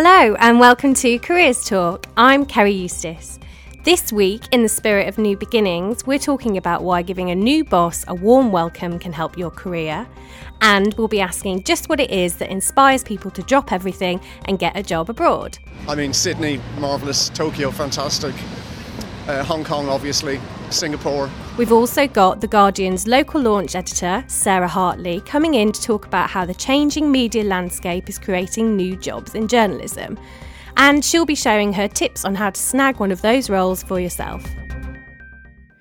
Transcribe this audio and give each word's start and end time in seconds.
Hello, 0.00 0.36
and 0.36 0.60
welcome 0.60 0.94
to 0.94 1.18
Careers 1.18 1.64
Talk. 1.64 2.06
I'm 2.16 2.46
Kerry 2.46 2.70
Eustace. 2.70 3.40
This 3.82 4.12
week, 4.12 4.44
in 4.52 4.62
the 4.62 4.68
spirit 4.68 5.08
of 5.08 5.18
new 5.18 5.36
beginnings, 5.36 6.06
we're 6.06 6.20
talking 6.20 6.56
about 6.56 6.84
why 6.84 7.02
giving 7.02 7.32
a 7.32 7.34
new 7.34 7.64
boss 7.64 8.04
a 8.06 8.14
warm 8.14 8.52
welcome 8.52 9.00
can 9.00 9.12
help 9.12 9.36
your 9.36 9.50
career. 9.50 10.06
And 10.60 10.94
we'll 10.94 11.08
be 11.08 11.20
asking 11.20 11.64
just 11.64 11.88
what 11.88 11.98
it 11.98 12.12
is 12.12 12.36
that 12.36 12.48
inspires 12.48 13.02
people 13.02 13.32
to 13.32 13.42
drop 13.42 13.72
everything 13.72 14.20
and 14.44 14.56
get 14.56 14.76
a 14.76 14.84
job 14.84 15.10
abroad. 15.10 15.58
I 15.88 15.96
mean, 15.96 16.12
Sydney, 16.12 16.60
marvellous. 16.78 17.28
Tokyo, 17.30 17.72
fantastic. 17.72 18.36
Uh, 19.28 19.44
Hong 19.44 19.62
Kong, 19.62 19.90
obviously. 19.90 20.40
Singapore. 20.70 21.30
We've 21.58 21.70
also 21.70 22.06
got 22.06 22.40
The 22.40 22.48
Guardian's 22.48 23.06
local 23.06 23.42
launch 23.42 23.74
editor, 23.74 24.24
Sarah 24.26 24.68
Hartley, 24.68 25.20
coming 25.20 25.52
in 25.52 25.70
to 25.70 25.82
talk 25.82 26.06
about 26.06 26.30
how 26.30 26.46
the 26.46 26.54
changing 26.54 27.12
media 27.12 27.44
landscape 27.44 28.08
is 28.08 28.18
creating 28.18 28.74
new 28.74 28.96
jobs 28.96 29.34
in 29.34 29.46
journalism. 29.46 30.18
And 30.78 31.04
she'll 31.04 31.26
be 31.26 31.34
showing 31.34 31.74
her 31.74 31.88
tips 31.88 32.24
on 32.24 32.34
how 32.34 32.50
to 32.50 32.60
snag 32.60 33.00
one 33.00 33.12
of 33.12 33.20
those 33.20 33.50
roles 33.50 33.82
for 33.82 34.00
yourself. 34.00 34.46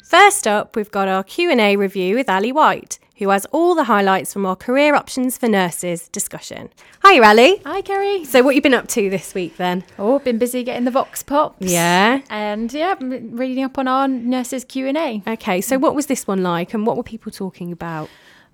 First 0.03 0.45
up, 0.45 0.75
we've 0.75 0.91
got 0.91 1.07
our 1.07 1.23
Q&A 1.23 1.77
review 1.77 2.15
with 2.15 2.29
Ali 2.29 2.51
White 2.51 2.99
who 3.17 3.29
has 3.29 3.45
all 3.47 3.75
the 3.75 3.85
highlights 3.85 4.33
from 4.33 4.45
our 4.45 4.55
career 4.55 4.95
options 4.95 5.37
for 5.37 5.47
nurses 5.47 6.07
discussion. 6.09 6.69
Hi, 7.03 7.19
Ali. 7.27 7.61
Hi, 7.65 7.81
Kerry. 7.81 8.23
So, 8.25 8.43
what 8.43 8.55
you 8.55 8.61
been 8.61 8.73
up 8.73 8.87
to 8.89 9.09
this 9.09 9.33
week 9.33 9.57
then? 9.57 9.83
Oh, 9.97 10.19
been 10.19 10.37
busy 10.37 10.63
getting 10.63 10.85
the 10.85 10.91
Vox 10.91 11.23
pops. 11.23 11.57
Yeah, 11.59 12.21
and 12.29 12.71
yeah, 12.71 12.95
reading 12.99 13.63
up 13.63 13.77
on 13.77 13.87
our 13.87 14.07
nurses 14.07 14.63
Q 14.63 14.87
and 14.87 14.97
A. 14.97 15.23
Okay, 15.27 15.61
so 15.61 15.77
what 15.77 15.95
was 15.95 16.05
this 16.05 16.27
one 16.27 16.43
like, 16.43 16.73
and 16.73 16.85
what 16.85 16.97
were 16.97 17.03
people 17.03 17.31
talking 17.31 17.71
about? 17.71 18.09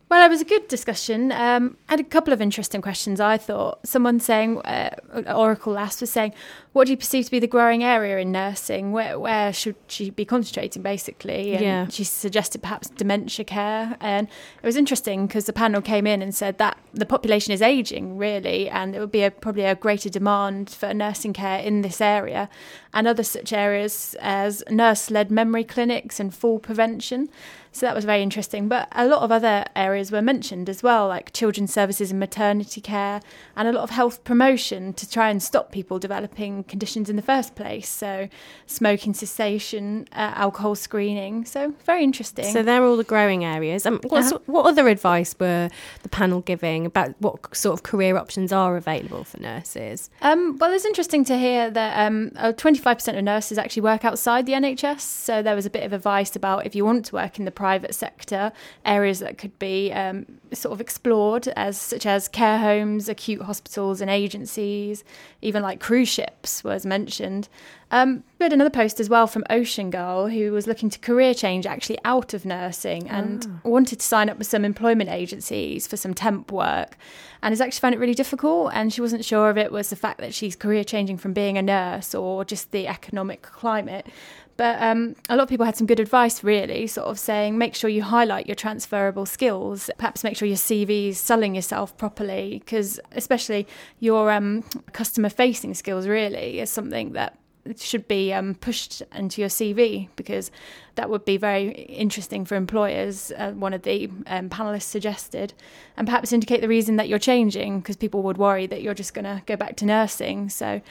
Well, 0.09 0.23
it 0.23 0.29
was 0.29 0.41
a 0.41 0.45
good 0.45 0.67
discussion. 0.67 1.31
Um, 1.31 1.75
I 1.89 1.93
had 1.93 1.99
a 1.99 2.03
couple 2.03 2.33
of 2.33 2.41
interesting 2.41 2.83
questions. 2.83 3.19
I 3.19 3.37
thought 3.37 3.87
someone 3.87 4.19
saying 4.19 4.59
uh, 4.59 4.95
Oracle 5.33 5.73
last 5.73 6.01
was 6.01 6.11
saying, 6.11 6.33
"What 6.73 6.85
do 6.85 6.91
you 6.91 6.97
perceive 6.97 7.25
to 7.25 7.31
be 7.31 7.39
the 7.39 7.47
growing 7.47 7.83
area 7.83 8.19
in 8.19 8.31
nursing? 8.31 8.91
Where 8.91 9.17
where 9.17 9.51
should 9.51 9.75
she 9.87 10.11
be 10.11 10.23
concentrating, 10.23 10.83
basically?" 10.83 11.53
And 11.53 11.61
yeah. 11.63 11.87
she 11.87 12.03
suggested 12.03 12.61
perhaps 12.61 12.89
dementia 12.89 13.43
care, 13.43 13.97
and 13.99 14.27
it 14.61 14.65
was 14.65 14.75
interesting 14.75 15.25
because 15.25 15.45
the 15.45 15.53
panel 15.53 15.81
came 15.81 16.05
in 16.05 16.21
and 16.21 16.35
said 16.35 16.59
that 16.59 16.77
the 16.93 17.07
population 17.07 17.51
is 17.51 17.61
aging 17.63 18.15
really, 18.15 18.69
and 18.69 18.95
it 18.95 18.99
would 18.99 19.11
be 19.11 19.23
a, 19.23 19.31
probably 19.31 19.63
a 19.63 19.73
greater 19.73 20.09
demand 20.09 20.69
for 20.69 20.93
nursing 20.93 21.33
care 21.33 21.59
in 21.59 21.81
this 21.81 21.99
area, 21.99 22.49
and 22.93 23.07
other 23.07 23.23
such 23.23 23.51
areas 23.51 24.15
as 24.21 24.63
nurse-led 24.69 25.31
memory 25.31 25.63
clinics 25.63 26.19
and 26.19 26.35
fall 26.35 26.59
prevention. 26.59 27.29
So 27.73 27.87
that 27.87 27.95
was 27.95 28.05
very 28.05 28.21
interesting. 28.21 28.67
But 28.67 28.87
a 28.91 29.05
lot 29.05 29.23
of 29.23 29.31
other 29.31 29.65
areas 29.75 30.11
were 30.11 30.21
mentioned 30.21 30.69
as 30.69 30.81
well, 30.83 31.07
like 31.07 31.33
children's 31.33 31.73
services 31.73 32.11
and 32.11 32.19
maternity 32.19 32.79
care, 32.79 33.19
and 33.55 33.67
a 33.67 33.71
lot 33.71 33.83
of 33.83 33.89
health 33.89 34.23
promotion 34.23 34.93
to 34.93 35.09
try 35.09 35.29
and 35.29 35.41
stop 35.41 35.71
people 35.71 35.99
developing 35.99 36.63
conditions 36.63 37.09
in 37.09 37.15
the 37.15 37.21
first 37.21 37.55
place. 37.55 37.89
So 37.89 38.29
smoking 38.67 39.13
cessation, 39.13 40.07
uh, 40.13 40.33
alcohol 40.35 40.75
screening. 40.75 41.45
So 41.45 41.73
very 41.85 42.03
interesting. 42.03 42.45
So 42.45 42.61
they're 42.61 42.83
all 42.83 42.95
the 42.95 43.03
growing 43.03 43.43
areas. 43.43 43.85
Um, 43.85 43.99
uh-huh. 44.09 44.39
What 44.45 44.67
other 44.67 44.87
advice 44.87 45.35
were 45.39 45.69
the 46.03 46.09
panel 46.09 46.41
giving 46.41 46.85
about 46.85 47.15
what 47.19 47.55
sort 47.55 47.73
of 47.73 47.83
career 47.83 48.17
options 48.17 48.53
are 48.53 48.77
available 48.77 49.23
for 49.23 49.39
nurses? 49.39 50.11
Um, 50.21 50.57
well, 50.59 50.71
it's 50.71 50.85
interesting 50.85 51.25
to 51.25 51.37
hear 51.37 51.71
that 51.71 52.07
um, 52.07 52.29
25% 52.31 53.17
of 53.17 53.23
nurses 53.23 53.57
actually 53.57 53.81
work 53.81 54.05
outside 54.05 54.45
the 54.45 54.53
NHS. 54.53 54.99
So 54.99 55.41
there 55.41 55.55
was 55.55 55.65
a 55.65 55.71
bit 55.71 55.83
of 55.83 55.91
advice 55.91 56.35
about 56.35 56.67
if 56.67 56.75
you 56.75 56.85
want 56.85 57.05
to 57.05 57.15
work 57.15 57.39
in 57.39 57.45
the 57.45 57.51
private 57.63 57.95
sector, 57.95 58.51
areas 58.83 59.19
that 59.19 59.37
could 59.37 59.57
be 59.57 59.89
um, 59.93 60.25
sort 60.51 60.73
of 60.73 60.81
explored, 60.81 61.47
as 61.55 61.79
such 61.79 62.05
as 62.05 62.27
care 62.27 62.59
homes, 62.59 63.07
acute 63.07 63.41
hospitals, 63.41 64.01
and 64.01 64.11
agencies, 64.11 65.05
even 65.41 65.63
like 65.63 65.79
cruise 65.79 66.09
ships 66.09 66.61
was 66.61 66.85
mentioned. 66.85 67.47
Um, 67.89 68.25
we 68.37 68.43
had 68.43 68.51
another 68.51 68.69
post 68.69 68.99
as 68.99 69.07
well 69.07 69.27
from 69.27 69.45
Ocean 69.49 69.91
Girl 69.91 70.27
who 70.27 70.51
was 70.51 70.67
looking 70.67 70.89
to 70.89 70.99
career 70.99 71.33
change 71.33 71.65
actually 71.65 71.99
out 72.03 72.33
of 72.33 72.43
nursing 72.43 73.07
and 73.07 73.47
oh. 73.63 73.69
wanted 73.69 73.99
to 73.99 74.05
sign 74.05 74.29
up 74.29 74.37
with 74.37 74.47
some 74.47 74.65
employment 74.65 75.09
agencies 75.09 75.87
for 75.87 75.95
some 75.95 76.13
temp 76.13 76.51
work 76.51 76.97
and 77.43 77.51
has 77.51 77.61
actually 77.61 77.79
found 77.79 77.93
it 77.93 77.99
really 77.99 78.15
difficult. 78.15 78.71
And 78.73 78.91
she 78.91 78.99
wasn't 78.99 79.23
sure 79.23 79.51
if 79.51 79.57
it 79.57 79.71
was 79.71 79.89
the 79.89 79.95
fact 79.95 80.19
that 80.19 80.33
she's 80.33 80.55
career 80.55 80.83
changing 80.83 81.17
from 81.17 81.33
being 81.33 81.57
a 81.57 81.61
nurse 81.61 82.15
or 82.15 82.43
just 82.43 82.71
the 82.71 82.87
economic 82.87 83.41
climate. 83.43 84.07
But 84.55 84.81
um, 84.81 85.15
a 85.29 85.35
lot 85.35 85.43
of 85.43 85.49
people 85.49 85.65
had 85.65 85.75
some 85.75 85.87
good 85.87 85.99
advice, 85.99 86.43
really, 86.43 86.85
sort 86.87 87.07
of 87.07 87.17
saying 87.17 87.57
make 87.57 87.73
sure 87.75 87.89
you 87.89 88.03
highlight 88.03 88.47
your 88.47 88.55
transferable 88.55 89.25
skills. 89.25 89.89
Perhaps 89.97 90.23
make 90.23 90.37
sure 90.37 90.47
your 90.47 90.57
CV 90.57 91.09
is 91.09 91.19
selling 91.19 91.55
yourself 91.55 91.97
properly, 91.97 92.59
because 92.59 92.99
especially 93.13 93.67
your 93.99 94.31
um, 94.31 94.63
customer 94.91 95.29
facing 95.29 95.73
skills, 95.73 96.07
really, 96.07 96.59
is 96.59 96.69
something 96.69 97.13
that 97.13 97.37
should 97.77 98.07
be 98.07 98.33
um, 98.33 98.55
pushed 98.55 99.01
into 99.15 99.39
your 99.41 99.49
CV 99.49 100.09
because 100.15 100.51
that 100.95 101.09
would 101.09 101.23
be 101.23 101.37
very 101.37 101.69
interesting 101.71 102.45
for 102.45 102.55
employers. 102.55 103.31
Uh, 103.37 103.51
one 103.51 103.73
of 103.73 103.83
the 103.83 104.09
um, 104.27 104.49
panelists 104.49 104.83
suggested, 104.83 105.53
and 105.95 106.05
perhaps 106.07 106.33
indicate 106.33 106.61
the 106.61 106.67
reason 106.67 106.97
that 106.97 107.07
you're 107.07 107.19
changing 107.19 107.79
because 107.79 107.95
people 107.95 108.21
would 108.21 108.37
worry 108.37 108.67
that 108.67 108.81
you're 108.81 108.93
just 108.93 109.13
going 109.13 109.25
to 109.25 109.41
go 109.45 109.55
back 109.55 109.75
to 109.77 109.85
nursing. 109.85 110.49
So 110.49 110.81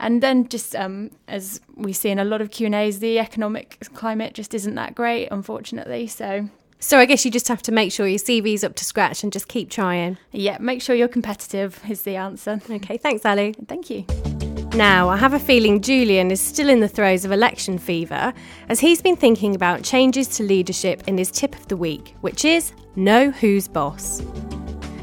and 0.00 0.22
then 0.22 0.48
just 0.48 0.74
um, 0.74 1.10
as 1.28 1.60
we 1.76 1.92
see 1.92 2.10
in 2.10 2.18
a 2.18 2.24
lot 2.24 2.40
of 2.40 2.50
Q 2.50 2.66
and 2.66 2.74
A's, 2.74 2.98
the 2.98 3.18
economic 3.18 3.78
climate 3.94 4.34
just 4.34 4.54
isn't 4.54 4.74
that 4.74 4.94
great, 4.94 5.28
unfortunately. 5.28 6.06
So. 6.06 6.48
So 6.82 6.98
I 6.98 7.04
guess 7.04 7.26
you 7.26 7.30
just 7.30 7.48
have 7.48 7.60
to 7.62 7.72
make 7.72 7.92
sure 7.92 8.06
your 8.06 8.18
CV's 8.18 8.64
up 8.64 8.74
to 8.76 8.84
scratch 8.86 9.22
and 9.22 9.30
just 9.30 9.48
keep 9.48 9.68
trying. 9.68 10.16
Yeah, 10.32 10.56
make 10.58 10.80
sure 10.80 10.96
you're 10.96 11.08
competitive 11.08 11.78
is 11.88 12.02
the 12.02 12.16
answer. 12.16 12.58
Okay, 12.70 12.96
thanks, 12.96 13.26
Ali. 13.26 13.54
Thank 13.68 13.90
you. 13.90 14.06
Now, 14.74 15.10
I 15.10 15.16
have 15.18 15.34
a 15.34 15.38
feeling 15.38 15.82
Julian 15.82 16.30
is 16.30 16.40
still 16.40 16.70
in 16.70 16.80
the 16.80 16.88
throes 16.88 17.26
of 17.26 17.32
election 17.32 17.76
fever 17.76 18.32
as 18.68 18.80
he's 18.80 19.02
been 19.02 19.16
thinking 19.16 19.54
about 19.54 19.82
changes 19.82 20.28
to 20.28 20.42
leadership 20.42 21.02
in 21.06 21.18
his 21.18 21.30
tip 21.30 21.54
of 21.54 21.68
the 21.68 21.76
week, 21.76 22.14
which 22.22 22.46
is 22.46 22.72
know 22.96 23.30
who's 23.30 23.68
boss. 23.68 24.22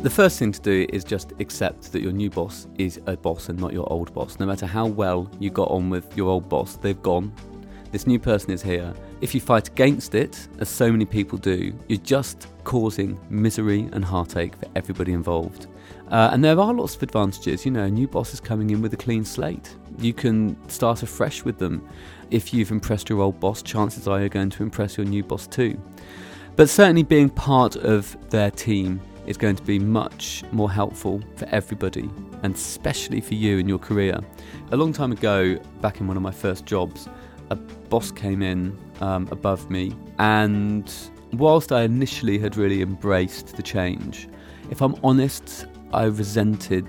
The 0.03 0.12
first 0.12 0.38
thing 0.38 0.52
to 0.52 0.62
do 0.62 0.85
is 0.94 1.03
just 1.03 1.34
accept 1.40 1.91
that 1.91 2.03
your 2.03 2.12
new 2.12 2.30
boss 2.30 2.68
is 2.78 3.02
a 3.08 3.18
boss 3.18 3.50
and 3.50 3.59
not 3.59 3.74
your 3.74 3.91
old 3.91 4.13
boss. 4.13 4.40
No 4.40 4.46
matter 4.46 4.68
how 4.68 4.85
well 4.85 5.30
you 5.40 5.50
got 5.50 5.72
on 5.72 5.90
with 5.90 6.16
your 6.16 6.30
old 6.30 6.47
boss, 6.47 6.75
they've 6.75 7.02
gone. 7.02 7.34
This 7.91 8.06
new 8.06 8.19
person 8.19 8.52
is 8.52 8.62
here. 8.62 8.94
If 9.22 9.34
you 9.34 9.41
fight 9.41 9.69
against 9.69 10.13
it, 10.13 10.47
as 10.59 10.69
so 10.69 10.91
many 10.91 11.03
people 11.03 11.40
do, 11.40 11.74
you're 11.88 11.97
just 11.97 12.47
causing 12.63 13.19
misery 13.31 13.90
and 13.91 14.06
heartache 14.06 14.56
for 14.56 14.68
everybody 14.75 15.13
involved. 15.13 15.66
Uh, 16.12 16.29
and 16.31 16.44
there 16.44 16.59
are 16.59 16.74
lots 16.75 16.96
of 16.96 17.02
advantages. 17.02 17.66
You 17.66 17.72
know, 17.72 17.85
a 17.85 17.90
new 17.90 18.08
boss 18.08 18.35
is 18.35 18.40
coming 18.40 18.69
in 18.69 18.84
with 18.84 18.94
a 18.94 18.97
clean 18.97 19.25
slate. 19.25 19.75
You 19.97 20.14
can 20.14 20.56
start 20.69 21.02
afresh 21.02 21.44
with 21.44 21.58
them. 21.58 21.90
If 22.29 22.53
you've 22.53 22.69
impressed 22.69 23.09
your 23.09 23.22
old 23.22 23.40
boss, 23.40 23.64
chances 23.64 24.08
are 24.08 24.19
you're 24.19 24.29
going 24.29 24.52
to 24.52 24.64
impress 24.64 24.96
your 24.96 25.08
new 25.08 25.24
boss 25.24 25.47
too. 25.47 25.81
But 26.56 26.69
certainly 26.69 27.03
being 27.03 27.29
part 27.29 27.75
of 27.75 28.16
their 28.29 28.52
team 28.52 29.02
is 29.27 29.38
going 29.38 29.55
to 29.55 29.63
be 29.63 29.77
much 29.77 30.43
more 30.51 30.71
helpful 30.71 31.21
for 31.35 31.45
everybody 31.49 32.09
and 32.43 32.55
especially 32.55 33.21
for 33.21 33.35
you 33.35 33.57
in 33.57 33.67
your 33.67 33.77
career. 33.77 34.19
A 34.71 34.77
long 34.77 34.93
time 34.93 35.11
ago, 35.11 35.57
back 35.81 35.99
in 35.99 36.07
one 36.07 36.17
of 36.17 36.23
my 36.23 36.31
first 36.31 36.65
jobs, 36.65 37.07
a 37.49 37.55
boss 37.55 38.11
came 38.11 38.41
in 38.41 38.77
um, 39.01 39.27
above 39.31 39.69
me, 39.69 39.95
and 40.19 40.91
whilst 41.33 41.71
I 41.71 41.83
initially 41.83 42.39
had 42.39 42.57
really 42.57 42.81
embraced 42.81 43.55
the 43.55 43.63
change, 43.63 44.27
if 44.69 44.81
I'm 44.81 44.95
honest, 45.03 45.66
I 45.93 46.05
resented 46.05 46.87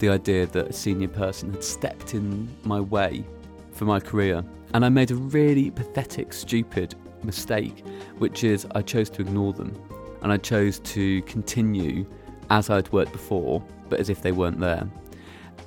the 0.00 0.08
idea 0.08 0.46
that 0.46 0.68
a 0.68 0.72
senior 0.72 1.08
person 1.08 1.52
had 1.52 1.62
stepped 1.62 2.14
in 2.14 2.48
my 2.64 2.80
way 2.80 3.24
for 3.72 3.84
my 3.84 4.00
career. 4.00 4.42
And 4.72 4.84
I 4.84 4.88
made 4.88 5.10
a 5.10 5.16
really 5.16 5.70
pathetic, 5.70 6.32
stupid 6.32 6.94
mistake, 7.22 7.84
which 8.18 8.44
is 8.44 8.66
I 8.74 8.82
chose 8.82 9.10
to 9.10 9.22
ignore 9.22 9.52
them 9.52 9.76
and 10.22 10.32
I 10.32 10.36
chose 10.36 10.78
to 10.80 11.22
continue 11.22 12.06
as 12.50 12.70
I'd 12.70 12.90
worked 12.92 13.12
before, 13.12 13.64
but 13.88 14.00
as 14.00 14.10
if 14.10 14.22
they 14.22 14.32
weren't 14.32 14.60
there, 14.60 14.88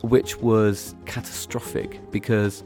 which 0.02 0.38
was 0.38 0.96
catastrophic 1.06 2.00
because 2.12 2.64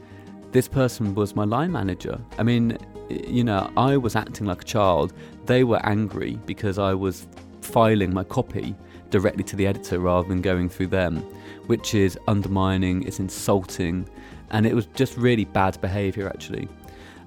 this 0.52 0.66
person 0.68 1.14
was 1.14 1.36
my 1.36 1.44
line 1.44 1.72
manager. 1.72 2.18
I 2.38 2.42
mean, 2.42 2.78
you 3.08 3.44
know, 3.44 3.70
I 3.76 3.96
was 3.96 4.16
acting 4.16 4.46
like 4.46 4.62
a 4.62 4.64
child. 4.64 5.12
They 5.46 5.64
were 5.64 5.84
angry 5.86 6.38
because 6.46 6.78
I 6.78 6.94
was 6.94 7.26
filing 7.60 8.12
my 8.12 8.24
copy 8.24 8.74
directly 9.10 9.44
to 9.44 9.56
the 9.56 9.66
editor 9.66 9.98
rather 10.00 10.28
than 10.28 10.42
going 10.42 10.68
through 10.68 10.88
them, 10.88 11.18
which 11.66 11.94
is 11.94 12.18
undermining, 12.26 13.02
it's 13.04 13.18
insulting, 13.18 14.08
and 14.50 14.66
it 14.66 14.74
was 14.74 14.86
just 14.86 15.16
really 15.16 15.44
bad 15.44 15.80
behaviour 15.80 16.28
actually. 16.28 16.68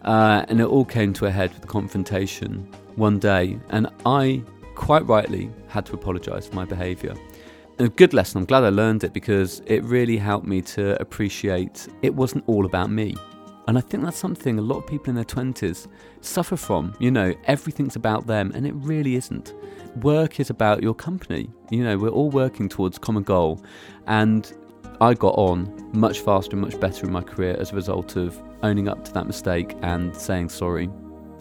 Uh, 0.04 0.44
and 0.50 0.60
it 0.60 0.66
all 0.66 0.86
came 0.86 1.14
to 1.14 1.28
a 1.28 1.32
head 1.32 1.54
with 1.54 1.64
a 1.64 1.68
confrontation 1.68 2.68
one 2.96 3.20
day, 3.20 3.60
and 3.70 3.88
I 4.06 4.44
quite 4.82 5.06
rightly 5.08 5.52
had 5.68 5.86
to 5.86 5.94
apologise 5.94 6.48
for 6.48 6.56
my 6.56 6.66
behaviour. 6.66 7.14
A 7.78 7.88
good 7.88 8.14
lesson, 8.14 8.40
I'm 8.40 8.46
glad 8.46 8.64
I 8.64 8.70
learned 8.70 9.04
it 9.04 9.14
because 9.14 9.62
it 9.68 9.84
really 9.84 10.18
helped 10.18 10.48
me 10.48 10.62
to 10.74 11.00
appreciate 11.00 11.88
it 12.02 12.14
wasn't 12.14 12.44
all 12.48 12.66
about 12.66 12.90
me. 12.90 13.16
And 13.68 13.78
I 13.78 13.82
think 13.82 14.04
that's 14.04 14.18
something 14.18 14.58
a 14.58 14.62
lot 14.62 14.80
of 14.80 14.88
people 14.88 15.10
in 15.10 15.16
their 15.16 15.24
20s 15.24 15.88
suffer 16.22 16.58
from. 16.58 16.96
You 17.00 17.12
know, 17.12 17.34
everything's 17.46 17.96
about 17.96 18.26
them, 18.26 18.52
and 18.56 18.66
it 18.66 18.74
really 18.74 19.16
isn't. 19.16 19.54
Work 20.02 20.40
is 20.40 20.50
about 20.50 20.82
your 20.82 20.96
company. 20.96 21.52
You 21.70 21.84
know, 21.84 21.96
we're 21.98 22.10
all 22.10 22.32
working 22.32 22.68
towards 22.68 22.98
common 22.98 23.24
goal. 23.24 23.64
And 24.08 24.52
I 25.00 25.14
got 25.14 25.36
on 25.36 25.92
much 25.94 26.22
faster 26.22 26.54
and 26.54 26.62
much 26.62 26.80
better 26.80 27.06
in 27.06 27.14
my 27.14 27.22
career 27.22 27.56
as 27.60 27.72
a 27.72 27.76
result 27.76 28.16
of 28.16 28.42
owning 28.64 28.88
up 28.88 29.06
to 29.06 29.14
that 29.14 29.28
mistake 29.28 29.78
and 29.84 30.14
saying 30.16 30.50
sorry. 30.50 30.90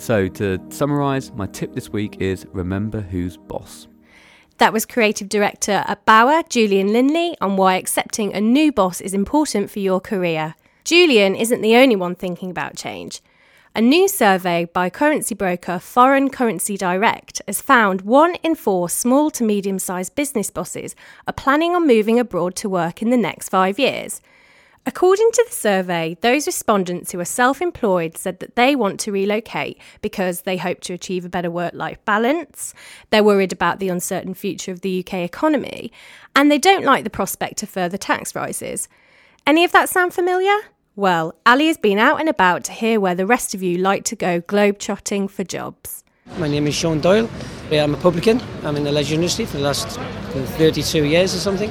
So, 0.01 0.29
to 0.29 0.59
summarise, 0.71 1.31
my 1.33 1.45
tip 1.45 1.75
this 1.75 1.91
week 1.91 2.23
is 2.23 2.47
remember 2.55 3.03
who's 3.03 3.37
boss. 3.37 3.87
That 4.57 4.73
was 4.73 4.87
creative 4.87 5.29
director 5.29 5.85
at 5.87 6.07
Bauer, 6.07 6.43
Julian 6.49 6.91
Linley, 6.91 7.37
on 7.43 7.59
why 7.59 7.75
accepting 7.75 8.33
a 8.33 8.41
new 8.41 8.73
boss 8.73 9.03
is 9.03 9.13
important 9.13 9.71
for 9.71 9.79
your 9.79 10.01
career. 10.01 10.55
Julian 10.85 11.35
isn't 11.35 11.61
the 11.61 11.77
only 11.77 11.97
one 11.97 12.15
thinking 12.15 12.51
about 12.51 12.77
change. 12.77 13.21
A 13.75 13.83
new 13.83 14.09
survey 14.09 14.65
by 14.65 14.89
currency 14.89 15.35
broker 15.35 15.79
Foreign 15.79 16.31
Currency 16.31 16.79
Direct 16.79 17.43
has 17.47 17.61
found 17.61 18.01
one 18.01 18.37
in 18.37 18.55
four 18.55 18.89
small 18.89 19.31
to 19.33 19.45
medium 19.45 19.79
sized 19.79 20.15
business 20.15 20.51
bosses 20.51 20.97
are 21.27 21.35
planning 21.35 21.75
on 21.75 21.87
moving 21.87 22.19
abroad 22.19 22.57
to 22.57 22.71
work 22.71 23.03
in 23.03 23.11
the 23.11 23.19
next 23.19 23.51
five 23.51 23.79
years. 23.79 24.23
According 24.87 25.31
to 25.33 25.45
the 25.47 25.55
survey, 25.55 26.17
those 26.23 26.47
respondents 26.47 27.13
who 27.13 27.21
are 27.21 27.25
self 27.27 27.61
employed 27.61 28.17
said 28.17 28.41
that 28.41 28.57
they 28.57 28.75
want 28.75 28.99
to 29.01 29.13
relocate 29.13 29.79
because 30.01 30.43
they 30.43 30.57
hope 30.57 30.81
to 30.81 30.95
achieve 30.95 31.25
a 31.25 31.29
better 31.29 31.51
work 31.51 31.75
life 31.75 32.03
balance, 32.07 32.73
they're 33.11 33.23
worried 33.23 33.53
about 33.53 33.79
the 33.79 33.91
uncertain 33.91 34.33
future 34.33 34.73
of 34.73 34.81
the 34.81 35.01
UK 35.01 35.15
economy, 35.15 35.93
and 36.35 36.51
they 36.51 36.57
don't 36.57 36.85
like 36.85 37.05
the 37.05 37.11
prospect 37.11 37.63
of 37.63 37.69
further 37.69 37.99
tax 37.99 38.35
rises. 38.35 38.89
Any 39.47 39.65
of 39.65 39.73
that 39.73 39.91
sound 39.91 40.15
familiar? 40.15 40.57
Well, 40.97 41.35
Ali 41.45 41.67
has 41.67 41.77
been 41.77 41.99
out 41.99 42.19
and 42.19 42.29
about 42.29 42.65
to 42.65 42.73
hear 42.73 42.99
where 42.99 43.15
the 43.15 43.27
rest 43.27 43.55
of 43.55 43.63
you 43.63 43.77
like 43.77 44.05
to 44.05 44.17
go 44.17 44.41
globe-trotting 44.41 45.29
for 45.29 45.45
jobs. 45.45 46.05
My 46.39 46.49
name 46.49 46.67
is 46.67 46.75
Sean 46.75 47.01
Doyle. 47.01 47.29
I'm 47.71 47.95
a 47.95 47.99
publican. 47.99 48.41
I'm 48.65 48.77
in 48.77 48.85
the 48.85 48.93
leisure 48.93 49.15
industry 49.15 49.45
for 49.45 49.59
the 49.59 49.63
last 49.63 49.99
32 50.57 51.05
years 51.05 51.35
or 51.35 51.39
something 51.39 51.71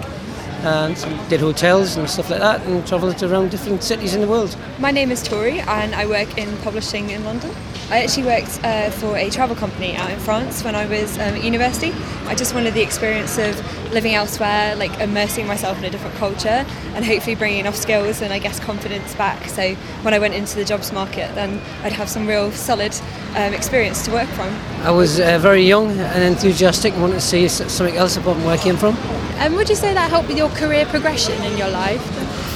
and 0.63 0.95
did 1.29 1.39
hotels 1.39 1.97
and 1.97 2.09
stuff 2.09 2.29
like 2.29 2.39
that 2.39 2.61
and 2.65 2.85
travelled 2.85 3.21
around 3.23 3.51
different 3.51 3.83
cities 3.83 4.15
in 4.15 4.21
the 4.21 4.27
world. 4.27 4.55
My 4.79 4.91
name 4.91 5.11
is 5.11 5.23
Tori 5.23 5.59
and 5.59 5.95
I 5.95 6.05
work 6.05 6.37
in 6.37 6.55
publishing 6.57 7.09
in 7.09 7.23
London. 7.25 7.51
I 7.89 8.03
actually 8.03 8.25
worked 8.25 8.59
uh, 8.63 8.91
for 8.91 9.17
a 9.17 9.29
travel 9.29 9.55
company 9.55 9.95
out 9.95 10.11
in 10.11 10.19
France 10.19 10.63
when 10.63 10.75
I 10.75 10.85
was 10.85 11.15
um, 11.15 11.35
at 11.35 11.43
university. 11.43 11.91
I 12.25 12.35
just 12.35 12.53
wanted 12.53 12.73
the 12.73 12.81
experience 12.81 13.37
of 13.37 13.55
living 13.91 14.13
elsewhere, 14.13 14.75
like 14.75 14.99
immersing 14.99 15.47
myself 15.47 15.77
in 15.79 15.85
a 15.85 15.89
different 15.89 16.15
culture 16.17 16.65
and 16.93 17.03
hopefully 17.03 17.35
bringing 17.35 17.59
enough 17.59 17.75
skills 17.75 18.21
and 18.21 18.31
I 18.31 18.39
guess 18.39 18.59
confidence 18.59 19.15
back. 19.15 19.47
So 19.49 19.73
when 20.03 20.13
I 20.13 20.19
went 20.19 20.35
into 20.35 20.55
the 20.55 20.65
jobs 20.65 20.91
market, 20.91 21.33
then 21.35 21.61
I'd 21.83 21.93
have 21.93 22.09
some 22.09 22.27
real 22.27 22.51
solid 22.51 22.93
um, 23.35 23.53
experience 23.53 24.05
to 24.05 24.11
work 24.11 24.27
from. 24.29 24.53
I 24.81 24.91
was 24.91 25.19
uh, 25.19 25.37
very 25.39 25.63
young 25.63 25.91
and 25.91 26.23
enthusiastic 26.23 26.93
and 26.93 27.01
wanted 27.01 27.15
to 27.15 27.21
see 27.21 27.47
something 27.49 27.97
else 27.97 28.15
about 28.15 28.37
where 28.37 28.51
I 28.51 28.57
came 28.57 28.77
from. 28.77 28.95
And 29.37 29.53
would 29.55 29.67
you 29.67 29.75
say 29.75 29.93
that 29.93 30.09
helped 30.09 30.29
with 30.29 30.37
your 30.37 30.49
career 30.49 30.85
progression 30.85 31.33
in 31.43 31.57
your 31.57 31.69
life? 31.69 32.01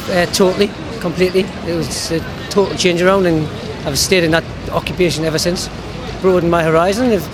Uh, 0.09 0.25
totally, 0.27 0.69
completely. 1.01 1.41
It 1.67 1.75
was 1.75 2.11
a 2.11 2.19
total 2.49 2.75
change 2.77 3.01
around, 3.01 3.25
and 3.25 3.45
I've 3.85 3.99
stayed 3.99 4.23
in 4.23 4.31
that 4.31 4.43
occupation 4.71 5.25
ever 5.25 5.37
since. 5.37 5.69
Broadened 6.21 6.49
my 6.49 6.63
horizon. 6.63 7.11
I've 7.11 7.27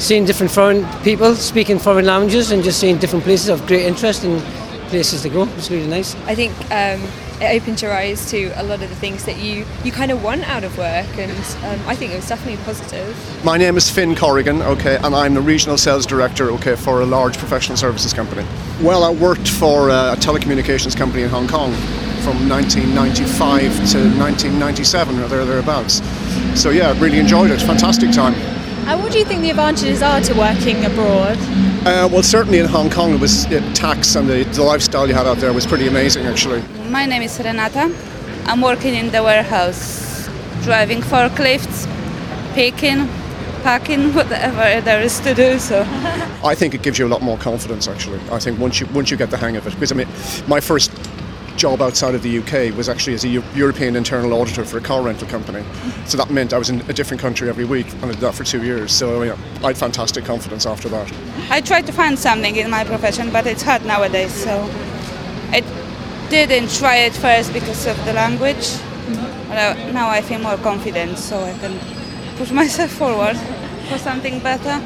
seen 0.00 0.24
different 0.24 0.52
foreign 0.52 0.86
people 1.02 1.34
speaking 1.34 1.78
foreign 1.80 2.06
languages 2.06 2.52
and 2.52 2.62
just 2.62 2.78
seeing 2.78 2.98
different 2.98 3.24
places 3.24 3.48
of 3.48 3.66
great 3.66 3.84
interest 3.84 4.22
and 4.22 4.40
places 4.90 5.22
to 5.22 5.28
go. 5.28 5.48
It's 5.56 5.70
really 5.70 5.88
nice. 5.88 6.14
I 6.26 6.36
think 6.36 6.52
um, 6.70 7.02
it 7.40 7.60
opened 7.60 7.82
your 7.82 7.92
eyes 7.92 8.30
to 8.30 8.46
a 8.60 8.62
lot 8.62 8.82
of 8.82 8.88
the 8.88 8.96
things 8.96 9.24
that 9.26 9.36
you, 9.36 9.66
you 9.84 9.92
kind 9.92 10.10
of 10.10 10.22
want 10.22 10.48
out 10.48 10.64
of 10.64 10.76
work, 10.78 11.06
and 11.18 11.30
um, 11.64 11.88
I 11.88 11.94
think 11.94 12.12
it 12.12 12.16
was 12.16 12.28
definitely 12.28 12.62
positive. 12.64 13.44
My 13.44 13.58
name 13.58 13.76
is 13.76 13.90
Finn 13.90 14.14
Corrigan, 14.14 14.62
okay, 14.62 14.96
and 14.96 15.14
I'm 15.14 15.34
the 15.34 15.42
regional 15.42 15.76
sales 15.76 16.06
director, 16.06 16.50
okay, 16.52 16.76
for 16.76 17.02
a 17.02 17.06
large 17.06 17.36
professional 17.36 17.76
services 17.76 18.14
company. 18.14 18.46
Well, 18.80 19.04
I 19.04 19.10
worked 19.10 19.48
for 19.48 19.90
a 19.90 20.16
telecommunications 20.18 20.96
company 20.96 21.24
in 21.24 21.28
Hong 21.28 21.46
Kong 21.46 21.72
from 22.22 22.48
1995 22.48 23.60
to 23.92 23.98
1997 24.18 25.18
or 25.20 25.28
there 25.28 25.44
thereabouts. 25.44 26.02
So 26.60 26.70
yeah, 26.70 26.88
I 26.88 26.98
really 26.98 27.18
enjoyed 27.18 27.50
it. 27.50 27.60
Fantastic 27.60 28.12
time. 28.12 28.34
And 28.86 29.02
what 29.02 29.12
do 29.12 29.18
you 29.18 29.24
think 29.24 29.42
the 29.42 29.50
advantages 29.50 30.02
are 30.02 30.20
to 30.20 30.34
working 30.34 30.84
abroad? 30.84 31.36
Uh, 31.86 32.08
well, 32.10 32.20
certainly 32.20 32.58
in 32.58 32.66
Hong 32.66 32.90
Kong, 32.90 33.14
it 33.14 33.20
was 33.20 33.44
it, 33.44 33.62
tax 33.76 34.16
and 34.16 34.28
the, 34.28 34.42
the 34.42 34.62
lifestyle 34.64 35.06
you 35.06 35.14
had 35.14 35.24
out 35.24 35.36
there 35.36 35.52
was 35.52 35.64
pretty 35.64 35.86
amazing, 35.86 36.26
actually. 36.26 36.60
My 36.90 37.06
name 37.06 37.22
is 37.22 37.38
Renata. 37.38 37.94
I'm 38.46 38.60
working 38.60 38.96
in 38.96 39.12
the 39.12 39.22
warehouse, 39.22 40.28
driving 40.64 41.00
forklifts, 41.00 41.86
picking, 42.54 43.06
packing, 43.62 44.12
whatever 44.14 44.80
there 44.80 45.00
is 45.00 45.20
to 45.20 45.32
do. 45.32 45.60
So, 45.60 45.84
I 46.42 46.56
think 46.56 46.74
it 46.74 46.82
gives 46.82 46.98
you 46.98 47.06
a 47.06 47.12
lot 47.14 47.22
more 47.22 47.38
confidence. 47.38 47.86
Actually, 47.86 48.18
I 48.32 48.40
think 48.40 48.58
once 48.58 48.80
you 48.80 48.86
once 48.86 49.12
you 49.12 49.16
get 49.16 49.30
the 49.30 49.36
hang 49.36 49.56
of 49.56 49.64
it, 49.64 49.74
because 49.74 49.92
I 49.92 49.94
mean, 49.94 50.08
my 50.48 50.58
first 50.58 50.90
job 51.56 51.80
outside 51.80 52.14
of 52.14 52.22
the 52.22 52.38
UK 52.38 52.76
was 52.76 52.88
actually 52.88 53.14
as 53.14 53.24
a 53.24 53.28
European 53.28 53.96
internal 53.96 54.32
auditor 54.34 54.64
for 54.64 54.78
a 54.78 54.80
car 54.80 55.02
rental 55.02 55.28
company. 55.28 55.64
So 56.06 56.16
that 56.18 56.30
meant 56.30 56.52
I 56.52 56.58
was 56.58 56.70
in 56.70 56.80
a 56.82 56.92
different 56.92 57.20
country 57.20 57.48
every 57.48 57.64
week, 57.64 57.90
and 57.94 58.04
I 58.04 58.12
did 58.12 58.20
that 58.20 58.34
for 58.34 58.44
two 58.44 58.62
years. 58.62 58.92
So 58.92 59.22
you 59.22 59.30
know, 59.30 59.38
I 59.62 59.68
had 59.68 59.76
fantastic 59.76 60.24
confidence 60.24 60.66
after 60.66 60.88
that. 60.90 61.12
I 61.50 61.60
tried 61.60 61.86
to 61.86 61.92
find 61.92 62.18
something 62.18 62.56
in 62.56 62.70
my 62.70 62.84
profession, 62.84 63.30
but 63.30 63.46
it's 63.46 63.62
hard 63.62 63.84
nowadays. 63.84 64.32
So 64.32 64.70
I 65.50 65.62
didn't 66.28 66.70
try 66.72 66.96
it 66.96 67.14
first 67.14 67.52
because 67.52 67.86
of 67.86 67.96
the 68.04 68.12
language. 68.12 68.56
Mm-hmm. 68.56 69.48
But 69.48 69.58
uh, 69.58 69.92
now 69.92 70.08
I 70.08 70.20
feel 70.20 70.40
more 70.40 70.56
confident, 70.58 71.18
so 71.18 71.38
I 71.38 71.52
can 71.58 71.78
push 72.36 72.50
myself 72.62 72.90
forward 72.90 73.36
for 73.88 73.98
something 73.98 74.40
better. 74.40 74.82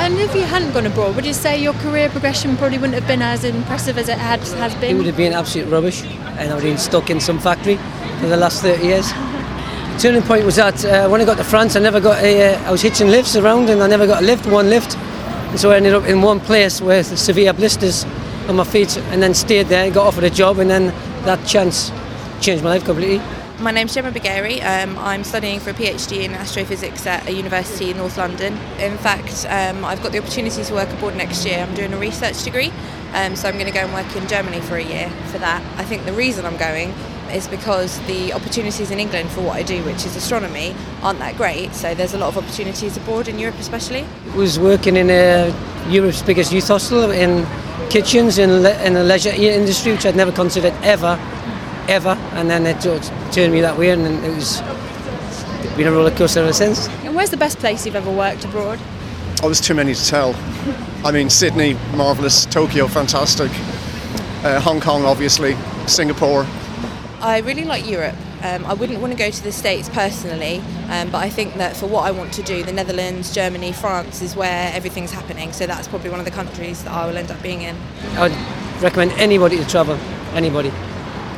And 0.00 0.18
if 0.18 0.34
you 0.34 0.40
hadn't 0.44 0.72
gone 0.72 0.86
abroad, 0.86 1.14
would 1.14 1.26
you 1.26 1.34
say 1.34 1.62
your 1.62 1.74
career 1.74 2.08
progression 2.08 2.56
probably 2.56 2.78
wouldn't 2.78 2.94
have 2.94 3.06
been 3.06 3.20
as 3.20 3.44
impressive 3.44 3.98
as 3.98 4.08
it 4.08 4.16
had 4.16 4.40
has 4.40 4.74
been? 4.76 4.94
It 4.94 4.96
would 4.96 5.04
have 5.04 5.16
been 5.16 5.34
absolute 5.34 5.68
rubbish, 5.68 6.02
and 6.02 6.50
I 6.50 6.54
would 6.54 6.62
have 6.64 6.72
been 6.72 6.78
stuck 6.78 7.10
in 7.10 7.20
some 7.20 7.38
factory 7.38 7.76
for 8.18 8.26
the 8.28 8.36
last 8.38 8.62
30 8.62 8.82
years. 8.82 9.12
The 9.12 9.98
turning 10.00 10.22
point 10.22 10.46
was 10.46 10.56
that 10.56 10.82
uh, 10.86 11.06
when 11.10 11.20
I 11.20 11.26
got 11.26 11.36
to 11.36 11.44
France, 11.44 11.76
I 11.76 11.80
never 11.80 12.00
got 12.00 12.16
a. 12.24 12.54
Uh, 12.54 12.62
I 12.66 12.70
was 12.70 12.80
hitching 12.80 13.08
lifts 13.08 13.36
around, 13.36 13.68
and 13.68 13.82
I 13.82 13.88
never 13.88 14.06
got 14.06 14.22
a 14.22 14.24
lift, 14.24 14.46
one 14.46 14.70
lift, 14.70 14.96
and 14.96 15.60
so 15.60 15.70
I 15.70 15.76
ended 15.76 15.92
up 15.92 16.06
in 16.06 16.22
one 16.22 16.40
place 16.40 16.80
with 16.80 17.18
severe 17.18 17.52
blisters 17.52 18.04
on 18.48 18.56
my 18.56 18.64
feet, 18.64 18.96
and 19.12 19.22
then 19.22 19.34
stayed 19.34 19.66
there, 19.66 19.90
got 19.90 20.06
offered 20.06 20.24
a 20.24 20.30
job, 20.30 20.60
and 20.60 20.70
then 20.70 20.94
that 21.26 21.46
chance 21.46 21.92
changed 22.40 22.64
my 22.64 22.70
life 22.70 22.86
completely. 22.86 23.20
My 23.60 23.72
name's 23.72 23.92
Gemma 23.92 24.10
Bageri. 24.10 24.64
Um, 24.64 24.96
I'm 24.96 25.22
studying 25.22 25.60
for 25.60 25.68
a 25.68 25.74
PhD 25.74 26.24
in 26.24 26.32
astrophysics 26.32 27.06
at 27.06 27.28
a 27.28 27.32
university 27.32 27.90
in 27.90 27.98
North 27.98 28.16
London. 28.16 28.54
In 28.78 28.96
fact, 28.96 29.44
um, 29.50 29.84
I've 29.84 30.02
got 30.02 30.12
the 30.12 30.18
opportunity 30.18 30.64
to 30.64 30.72
work 30.72 30.88
abroad 30.88 31.14
next 31.14 31.44
year. 31.44 31.58
I'm 31.58 31.74
doing 31.74 31.92
a 31.92 31.98
research 31.98 32.42
degree, 32.42 32.72
um, 33.12 33.36
so 33.36 33.50
I'm 33.50 33.56
going 33.58 33.66
to 33.66 33.72
go 33.72 33.80
and 33.80 33.92
work 33.92 34.16
in 34.16 34.26
Germany 34.28 34.62
for 34.62 34.76
a 34.76 34.82
year 34.82 35.10
for 35.26 35.36
that. 35.40 35.62
I 35.78 35.84
think 35.84 36.06
the 36.06 36.12
reason 36.14 36.46
I'm 36.46 36.56
going 36.56 36.88
is 37.32 37.48
because 37.48 38.00
the 38.06 38.32
opportunities 38.32 38.90
in 38.90 38.98
England 38.98 39.28
for 39.28 39.42
what 39.42 39.56
I 39.56 39.62
do, 39.62 39.84
which 39.84 40.06
is 40.06 40.16
astronomy, 40.16 40.74
aren't 41.02 41.18
that 41.18 41.36
great. 41.36 41.74
So 41.74 41.94
there's 41.94 42.14
a 42.14 42.18
lot 42.18 42.28
of 42.28 42.38
opportunities 42.38 42.96
abroad 42.96 43.28
in 43.28 43.38
Europe, 43.38 43.58
especially. 43.58 44.06
I 44.32 44.36
was 44.36 44.58
working 44.58 44.96
in 44.96 45.10
uh, 45.10 45.52
Europe's 45.90 46.22
biggest 46.22 46.50
youth 46.50 46.68
hostel 46.68 47.10
in 47.10 47.46
kitchens 47.90 48.38
in, 48.38 48.62
le- 48.62 48.82
in 48.82 48.94
the 48.94 49.04
leisure 49.04 49.28
industry, 49.28 49.92
which 49.92 50.06
I'd 50.06 50.16
never 50.16 50.32
considered 50.32 50.72
ever 50.82 51.20
ever, 51.90 52.16
and 52.32 52.48
then 52.48 52.66
it 52.66 52.80
turned 53.32 53.52
me 53.52 53.60
that 53.60 53.76
way, 53.76 53.90
and 53.90 54.06
it 54.24 54.34
was 54.34 54.62
been 55.76 55.86
a 55.86 55.92
roller 55.92 56.10
coaster 56.10 56.40
ever 56.40 56.52
since. 56.52 56.88
And 57.04 57.14
where's 57.14 57.30
the 57.30 57.36
best 57.36 57.58
place 57.58 57.86
you've 57.86 57.96
ever 57.96 58.10
worked 58.10 58.44
abroad? 58.44 58.78
Oh, 59.42 59.46
there's 59.46 59.60
too 59.60 59.74
many 59.74 59.94
to 59.94 60.06
tell. 60.06 60.34
I 61.04 61.10
mean, 61.10 61.30
Sydney, 61.30 61.74
marvellous. 61.94 62.44
Tokyo, 62.44 62.86
fantastic. 62.86 63.50
Uh, 64.44 64.60
Hong 64.60 64.80
Kong, 64.80 65.04
obviously. 65.04 65.56
Singapore. 65.86 66.46
I 67.20 67.40
really 67.44 67.64
like 67.64 67.88
Europe. 67.88 68.16
Um, 68.42 68.64
I 68.66 68.74
wouldn't 68.74 69.00
want 69.00 69.12
to 69.12 69.18
go 69.18 69.30
to 69.30 69.42
the 69.42 69.52
States 69.52 69.88
personally, 69.88 70.58
um, 70.88 71.10
but 71.10 71.18
I 71.18 71.30
think 71.30 71.54
that 71.54 71.76
for 71.76 71.86
what 71.86 72.02
I 72.06 72.10
want 72.10 72.32
to 72.34 72.42
do, 72.42 72.62
the 72.62 72.72
Netherlands, 72.72 73.34
Germany, 73.34 73.72
France 73.72 74.22
is 74.22 74.36
where 74.36 74.70
everything's 74.74 75.12
happening. 75.12 75.52
So 75.52 75.66
that's 75.66 75.88
probably 75.88 76.10
one 76.10 76.18
of 76.18 76.24
the 76.24 76.30
countries 76.30 76.84
that 76.84 76.92
I 76.92 77.06
will 77.06 77.16
end 77.16 77.30
up 77.30 77.42
being 77.42 77.62
in. 77.62 77.76
I 78.16 78.28
would 78.28 78.82
recommend 78.82 79.12
anybody 79.12 79.56
to 79.58 79.66
travel. 79.66 79.96
Anybody 80.32 80.70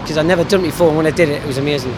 because 0.03 0.19
I'd 0.19 0.27
never 0.27 0.45
done 0.45 0.61
it 0.61 0.65
before, 0.65 0.89
and 0.89 0.97
when 0.97 1.07
I 1.07 1.11
did 1.11 1.29
it, 1.29 1.43
it 1.43 1.47
was 1.47 1.59
amazing. 1.59 1.95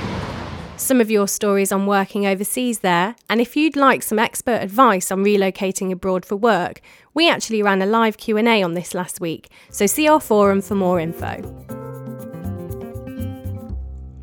Some 0.76 1.00
of 1.00 1.10
your 1.10 1.28
stories 1.28 1.72
on 1.72 1.86
working 1.86 2.26
overseas 2.26 2.80
there, 2.80 3.16
and 3.28 3.40
if 3.40 3.56
you'd 3.56 3.76
like 3.76 4.02
some 4.02 4.18
expert 4.18 4.60
advice 4.62 5.10
on 5.10 5.24
relocating 5.24 5.92
abroad 5.92 6.26
for 6.26 6.36
work, 6.36 6.80
we 7.14 7.30
actually 7.30 7.62
ran 7.62 7.80
a 7.80 7.86
live 7.86 8.16
Q&A 8.16 8.62
on 8.62 8.74
this 8.74 8.94
last 8.94 9.20
week, 9.20 9.48
so 9.70 9.86
see 9.86 10.08
our 10.08 10.20
forum 10.20 10.60
for 10.60 10.74
more 10.74 11.00
info. 11.00 11.42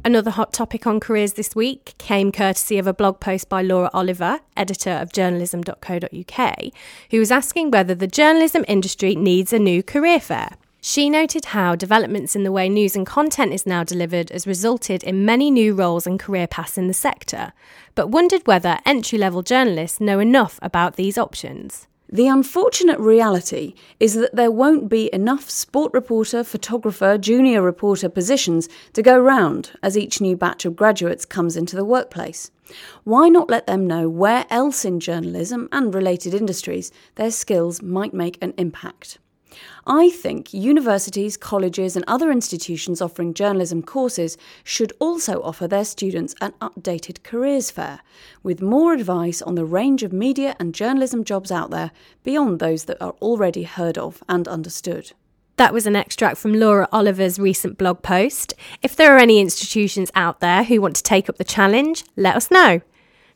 Another 0.03 0.31
hot 0.31 0.51
topic 0.51 0.87
on 0.87 0.99
careers 0.99 1.33
this 1.33 1.55
week 1.55 1.93
came 1.99 2.31
courtesy 2.31 2.79
of 2.79 2.87
a 2.87 2.93
blog 2.93 3.19
post 3.19 3.49
by 3.49 3.61
Laura 3.61 3.89
Oliver, 3.93 4.39
editor 4.57 4.89
of 4.91 5.13
journalism.co.uk, 5.13 6.55
who 7.11 7.19
was 7.19 7.31
asking 7.31 7.69
whether 7.69 7.93
the 7.93 8.07
journalism 8.07 8.65
industry 8.67 9.15
needs 9.15 9.53
a 9.53 9.59
new 9.59 9.83
career 9.83 10.19
fair. 10.19 10.57
She 10.83 11.11
noted 11.11 11.45
how 11.45 11.75
developments 11.75 12.35
in 12.35 12.43
the 12.43 12.51
way 12.51 12.67
news 12.67 12.95
and 12.95 13.05
content 13.05 13.53
is 13.53 13.67
now 13.67 13.83
delivered 13.83 14.31
has 14.31 14.47
resulted 14.47 15.03
in 15.03 15.25
many 15.25 15.51
new 15.51 15.75
roles 15.75 16.07
and 16.07 16.19
career 16.19 16.47
paths 16.47 16.75
in 16.75 16.87
the 16.87 16.93
sector, 16.95 17.53
but 17.93 18.09
wondered 18.09 18.47
whether 18.47 18.79
entry 18.83 19.19
level 19.19 19.43
journalists 19.43 20.01
know 20.01 20.19
enough 20.19 20.57
about 20.63 20.95
these 20.95 21.19
options. 21.19 21.87
The 22.09 22.27
unfortunate 22.27 22.99
reality 22.99 23.75
is 23.99 24.15
that 24.15 24.35
there 24.35 24.49
won't 24.49 24.89
be 24.89 25.13
enough 25.13 25.51
sport 25.51 25.93
reporter, 25.93 26.43
photographer, 26.43 27.15
junior 27.19 27.61
reporter 27.61 28.09
positions 28.09 28.67
to 28.93 29.03
go 29.03 29.19
round 29.19 29.73
as 29.83 29.95
each 29.95 30.19
new 30.19 30.35
batch 30.35 30.65
of 30.65 30.75
graduates 30.75 31.25
comes 31.25 31.55
into 31.55 31.75
the 31.75 31.85
workplace. 31.85 32.49
Why 33.03 33.29
not 33.29 33.51
let 33.51 33.67
them 33.67 33.85
know 33.85 34.09
where 34.09 34.47
else 34.49 34.83
in 34.83 34.99
journalism 34.99 35.69
and 35.71 35.93
related 35.93 36.33
industries 36.33 36.91
their 37.15 37.29
skills 37.29 37.83
might 37.83 38.15
make 38.15 38.39
an 38.41 38.55
impact? 38.57 39.19
I 39.85 40.09
think 40.09 40.53
universities, 40.53 41.37
colleges, 41.37 41.95
and 41.95 42.05
other 42.07 42.31
institutions 42.31 43.01
offering 43.01 43.33
journalism 43.33 43.83
courses 43.83 44.37
should 44.63 44.93
also 44.99 45.41
offer 45.41 45.67
their 45.67 45.85
students 45.85 46.35
an 46.41 46.53
updated 46.61 47.23
careers 47.23 47.71
fair 47.71 48.01
with 48.43 48.61
more 48.61 48.93
advice 48.93 49.41
on 49.41 49.55
the 49.55 49.65
range 49.65 50.03
of 50.03 50.13
media 50.13 50.55
and 50.59 50.73
journalism 50.73 51.23
jobs 51.23 51.51
out 51.51 51.69
there 51.71 51.91
beyond 52.23 52.59
those 52.59 52.85
that 52.85 53.01
are 53.01 53.15
already 53.21 53.63
heard 53.63 53.97
of 53.97 54.23
and 54.29 54.47
understood. 54.47 55.13
That 55.57 55.73
was 55.73 55.85
an 55.85 55.95
extract 55.95 56.37
from 56.37 56.53
Laura 56.53 56.87
Oliver's 56.91 57.37
recent 57.37 57.77
blog 57.77 58.01
post. 58.01 58.53
If 58.81 58.95
there 58.95 59.15
are 59.15 59.19
any 59.19 59.39
institutions 59.39 60.09
out 60.15 60.39
there 60.39 60.63
who 60.63 60.81
want 60.81 60.95
to 60.95 61.03
take 61.03 61.29
up 61.29 61.37
the 61.37 61.43
challenge, 61.43 62.03
let 62.15 62.35
us 62.35 62.49
know. 62.49 62.81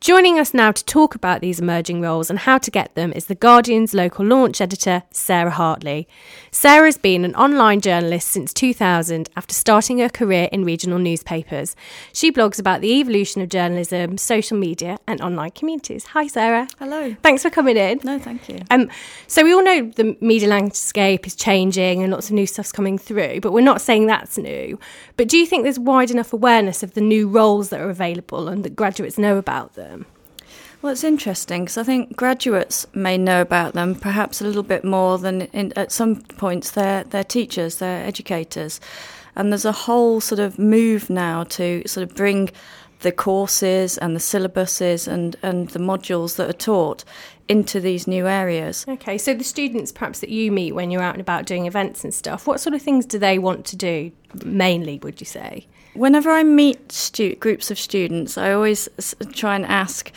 Joining 0.06 0.38
us 0.38 0.54
now 0.54 0.72
to 0.72 0.86
talk 0.86 1.16
about 1.16 1.42
these 1.42 1.60
emerging 1.60 2.00
roles 2.00 2.30
and 2.30 2.38
how 2.38 2.60
to 2.60 2.70
get 2.70 2.94
them 2.94 3.12
is 3.14 3.26
The 3.26 3.34
Guardian's 3.34 3.92
local 3.92 4.24
launch 4.24 4.62
editor, 4.62 5.02
Sarah 5.10 5.50
Hartley. 5.50 6.08
Sarah 6.52 6.86
has 6.86 7.00
been 7.00 7.26
an 7.26 7.34
online 7.34 7.82
journalist 7.82 8.28
since 8.28 8.54
2000 8.54 9.32
after 9.36 9.56
starting 9.56 9.98
her 9.98 10.10
career 10.10 10.48
in 10.52 10.64
regional 10.64 11.00
newspapers. 11.00 11.76
She 12.14 12.32
blogs 12.32 12.60
about 12.60 12.82
the 12.82 12.92
evolution 13.00 13.42
of 13.42 13.50
journalism, 13.50 14.20
social 14.20 14.60
media, 14.60 15.00
and 15.08 15.22
online 15.22 15.50
communities. 15.50 16.06
Hi, 16.14 16.28
Sarah. 16.28 16.68
Hello. 16.78 17.16
Thanks 17.24 17.42
for 17.42 17.50
coming 17.50 17.76
in. 17.76 18.00
No, 18.04 18.20
thank 18.20 18.48
you. 18.48 18.60
Um, 18.70 18.92
so, 19.26 19.44
we 19.44 19.56
all 19.56 19.64
know 19.64 19.90
the 19.90 20.16
media 20.22 20.48
landscape 20.48 21.26
is 21.26 21.36
changing 21.36 22.04
and 22.04 22.12
lots 22.12 22.28
of 22.28 22.34
new 22.34 22.46
stuff's 22.46 22.72
coming 22.72 23.00
through, 23.00 23.40
but 23.42 23.54
we're 23.54 23.62
not 23.62 23.82
saying 23.82 24.06
that's 24.06 24.38
new. 24.38 24.78
But 25.18 25.30
do 25.30 25.38
you 25.40 25.48
think 25.48 25.64
there's 25.64 25.80
wide 25.80 26.12
enough 26.12 26.32
awareness 26.32 26.84
of 26.84 26.94
the 26.94 27.02
new 27.02 27.28
roles 27.28 27.70
that 27.70 27.82
are 27.82 27.90
available 27.90 28.48
and 28.48 28.64
that 28.64 28.76
graduates 28.76 29.18
know 29.18 29.38
about 29.38 29.74
them? 29.74 29.95
Well, 30.86 30.92
it's 30.92 31.04
interesting 31.04 31.64
because 31.64 31.80
I 31.80 31.84
think 31.84 32.16
graduates 32.16 32.86
may 32.94 33.18
know 33.18 33.42
about 33.42 33.74
them 33.74 33.96
perhaps 33.96 34.40
a 34.40 34.44
little 34.44 34.62
bit 34.62 34.84
more 34.84 35.18
than 35.18 35.42
in, 35.52 35.74
at 35.76 35.92
some 35.92 36.18
points 36.18 36.70
they're, 36.70 37.04
they're 37.04 37.24
teachers, 37.24 37.80
they're 37.80 38.06
educators. 38.06 38.80
And 39.36 39.52
there's 39.52 39.66
a 39.66 39.72
whole 39.72 40.22
sort 40.22 40.38
of 40.38 40.60
move 40.60 41.10
now 41.10 41.46
to 41.46 41.82
sort 41.88 42.08
of 42.08 42.16
bring 42.16 42.52
the 43.00 43.12
courses 43.12 43.98
and 43.98 44.16
the 44.16 44.20
syllabuses 44.20 45.08
and, 45.08 45.36
and 45.42 45.70
the 45.70 45.80
modules 45.80 46.36
that 46.36 46.48
are 46.52 46.54
taught 46.54 47.04
into 47.48 47.80
these 47.80 48.06
new 48.06 48.28
areas. 48.28 48.86
Okay, 48.88 49.18
so 49.18 49.34
the 49.34 49.44
students 49.44 49.92
perhaps 49.92 50.20
that 50.20 50.30
you 50.30 50.52
meet 50.52 50.74
when 50.74 50.92
you're 50.92 51.02
out 51.02 51.16
and 51.16 51.22
about 51.22 51.48
doing 51.48 51.66
events 51.66 52.04
and 52.04 52.14
stuff, 52.14 52.46
what 52.46 52.60
sort 52.60 52.76
of 52.76 52.82
things 52.84 53.08
do 53.08 53.18
they 53.18 53.40
want 53.40 53.66
to 53.66 53.76
do 53.76 54.12
mainly, 54.44 55.00
would 55.00 55.20
you 55.20 55.26
say? 55.26 55.66
Whenever 55.96 56.30
I 56.30 56.44
meet 56.44 56.92
stu- 56.92 57.36
groups 57.38 57.72
of 57.72 57.80
students, 57.80 58.38
I 58.38 58.52
always 58.52 58.90
try 59.32 59.56
and 59.56 59.66
ask, 59.66 60.12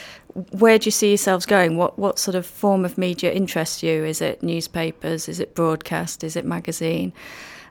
where 0.53 0.79
do 0.79 0.87
you 0.87 0.91
see 0.91 1.09
yourselves 1.09 1.47
going? 1.47 1.77
What 1.77 1.99
what 1.99 2.19
sort 2.19 2.35
of 2.35 2.47
form 2.47 2.85
of 2.85 2.99
media 2.99 3.33
interests 3.33 3.83
you? 3.83 4.05
Is 4.05 4.21
it 4.21 4.43
newspapers? 4.43 5.29
Is 5.29 5.41
it 5.41 5.55
broadcast? 5.55 6.25
Is 6.25 6.37
it 6.37 6.45
magazine? 6.45 7.13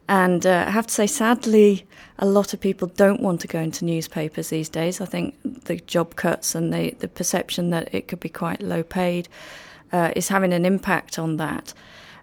And 0.10 0.46
uh, 0.46 0.66
I 0.68 0.72
have 0.72 0.88
to 0.88 0.94
say, 0.94 1.08
sadly, 1.08 1.86
a 2.18 2.26
lot 2.26 2.54
of 2.54 2.62
people 2.62 2.88
don't 2.88 3.22
want 3.22 3.42
to 3.42 3.48
go 3.48 3.60
into 3.60 3.84
newspapers 3.84 4.50
these 4.50 4.70
days. 4.70 5.02
I 5.02 5.06
think 5.06 5.36
the 5.44 5.78
job 5.78 6.16
cuts 6.16 6.56
and 6.56 6.74
the, 6.74 6.92
the 7.00 7.10
perception 7.10 7.72
that 7.72 7.94
it 7.94 8.08
could 8.08 8.22
be 8.22 8.30
quite 8.30 8.62
low 8.62 8.84
paid 8.84 9.28
uh, 9.92 10.12
is 10.16 10.30
having 10.30 10.54
an 10.54 10.66
impact 10.66 11.20
on 11.20 11.38
that. 11.38 11.74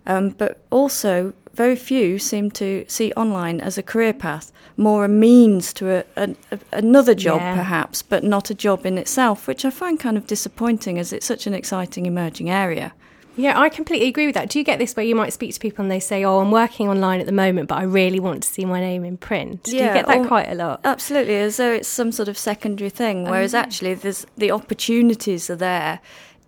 Um, 0.06 0.30
but 0.30 0.62
also, 0.70 1.32
very 1.54 1.76
few 1.76 2.18
seem 2.18 2.50
to 2.52 2.84
see 2.88 3.12
online 3.12 3.60
as 3.60 3.78
a 3.78 3.82
career 3.82 4.12
path, 4.12 4.52
more 4.76 5.04
a 5.04 5.08
means 5.08 5.72
to 5.74 5.90
a, 5.90 6.04
a, 6.16 6.34
a, 6.50 6.58
another 6.72 7.14
job, 7.14 7.40
yeah. 7.40 7.54
perhaps, 7.54 8.02
but 8.02 8.24
not 8.24 8.50
a 8.50 8.54
job 8.54 8.84
in 8.84 8.98
itself, 8.98 9.46
which 9.46 9.64
I 9.64 9.70
find 9.70 9.98
kind 9.98 10.16
of 10.16 10.26
disappointing 10.26 10.98
as 10.98 11.12
it's 11.12 11.26
such 11.26 11.46
an 11.46 11.54
exciting 11.54 12.06
emerging 12.06 12.50
area. 12.50 12.92
Yeah, 13.36 13.58
I 13.58 13.68
completely 13.68 14.08
agree 14.08 14.26
with 14.26 14.36
that. 14.36 14.48
Do 14.48 14.60
you 14.60 14.64
get 14.64 14.78
this 14.78 14.94
where 14.94 15.04
you 15.04 15.16
might 15.16 15.32
speak 15.32 15.52
to 15.54 15.60
people 15.60 15.82
and 15.82 15.90
they 15.90 15.98
say, 15.98 16.24
"Oh, 16.24 16.38
I'm 16.38 16.52
working 16.52 16.88
online 16.88 17.18
at 17.18 17.26
the 17.26 17.32
moment, 17.32 17.68
but 17.68 17.78
I 17.78 17.82
really 17.82 18.20
want 18.20 18.44
to 18.44 18.48
see 18.48 18.64
my 18.64 18.80
name 18.80 19.04
in 19.04 19.16
print." 19.16 19.64
Do 19.64 19.76
yeah, 19.76 19.88
you 19.88 19.94
get 19.94 20.06
that 20.06 20.28
quite 20.28 20.48
a 20.48 20.54
lot? 20.54 20.80
Absolutely, 20.84 21.36
as 21.36 21.56
though 21.56 21.72
it's 21.72 21.88
some 21.88 22.12
sort 22.12 22.28
of 22.28 22.38
secondary 22.38 22.90
thing. 22.90 23.24
Whereas 23.24 23.52
oh. 23.52 23.58
actually, 23.58 23.94
there's 23.94 24.24
the 24.36 24.52
opportunities 24.52 25.50
are 25.50 25.56
there 25.56 26.00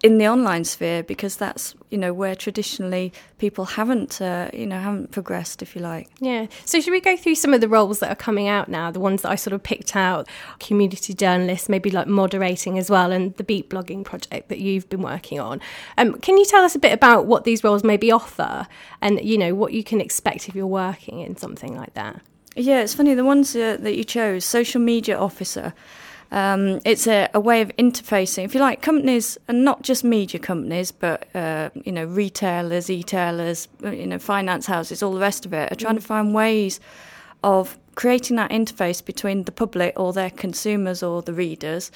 in 0.03 0.19
the 0.19 0.29
online 0.29 0.65
sphere 0.65 1.03
because 1.03 1.37
that's 1.37 1.75
you 1.91 1.97
know 1.97 2.13
where 2.13 2.35
traditionally 2.35 3.13
people 3.39 3.65
haven't 3.65 4.21
uh, 4.21 4.51
you 4.53 4.67
know 4.67 4.79
haven't 4.79 5.11
progressed 5.11 5.63
if 5.63 5.75
you 5.75 5.81
like. 5.81 6.09
Yeah. 6.21 6.47
So 6.65 6.81
should 6.81 6.91
we 6.91 7.01
go 7.01 7.17
through 7.17 7.37
some 7.37 7.55
of 7.55 7.61
the 7.61 7.69
roles 7.69 8.01
that 8.01 8.11
are 8.11 8.17
coming 8.17 8.47
out 8.47 8.69
now 8.69 8.91
the 8.91 9.01
ones 9.01 9.23
that 9.23 9.31
i 9.31 9.35
sort 9.35 9.55
of 9.55 9.63
picked 9.63 9.97
out 9.97 10.29
community 10.61 11.15
journalists 11.15 11.69
maybe 11.69 11.91
like 11.91 12.07
moderating 12.07 12.79
as 12.79 12.91
well 12.91 13.11
and 13.11 13.35
the 13.37 13.45
beat 13.45 13.71
blogging 13.71 14.05
project 14.05 14.49
that 14.49 14.59
you've 14.59 14.89
been 14.89 15.03
working 15.03 15.41
on? 15.41 15.61
Um, 15.97 16.19
can 16.21 16.37
you 16.37 16.45
tell 16.45 16.65
us 16.65 16.75
a 16.75 16.79
bit 16.79 16.93
about 16.93 17.27
what 17.27 17.45
these 17.45 17.65
roles 17.65 17.83
maybe 17.83 18.11
offer 18.11 18.67
and 19.01 19.21
you 19.23 19.39
know 19.39 19.55
what 19.55 19.73
you 19.73 19.83
can 19.83 20.01
expect 20.01 20.49
if 20.49 20.55
you're 20.55 20.67
working 20.67 21.21
in 21.21 21.37
something 21.37 21.77
like 21.77 21.95
that? 21.95 22.21
Yeah 22.55 22.83
it's 22.83 22.95
funny 22.95 23.15
the 23.15 23.25
ones 23.25 23.57
uh, 23.57 23.79
that 23.81 23.97
you 23.97 24.05
chose 24.05 24.45
social 24.45 24.81
media 24.81 25.19
officer 25.19 25.73
um, 26.33 26.81
it's 26.85 27.07
a, 27.07 27.29
a, 27.35 27.41
way 27.41 27.61
of 27.61 27.69
interfacing, 27.77 28.45
if 28.45 28.55
you 28.55 28.61
like, 28.61 28.83
companies, 28.83 29.39
and 29.47 29.65
not 29.65 29.83
just 29.83 30.03
media 30.03 30.41
companies, 30.41 30.91
but 30.91 31.29
uh, 31.35 31.71
you 31.85 31.93
know, 31.93 32.05
retailers, 32.05 32.91
e-tailers, 32.91 33.69
uh, 33.85 33.91
you 33.91 34.07
know, 34.07 34.19
finance 34.19 34.67
houses, 34.67 35.03
all 35.03 35.13
the 35.13 35.21
rest 35.21 35.47
of 35.47 35.53
it, 35.53 35.71
are 35.71 35.77
trying 35.77 35.95
to 35.95 36.01
find 36.01 36.35
ways 36.35 36.81
of 37.45 37.79
creating 37.95 38.37
that 38.37 38.51
interface 38.51 39.05
between 39.05 39.45
the 39.45 39.53
public 39.53 39.99
or 39.99 40.13
their 40.13 40.31
consumers 40.31 41.03
or 41.03 41.23
the 41.23 41.33
readers, 41.33 41.93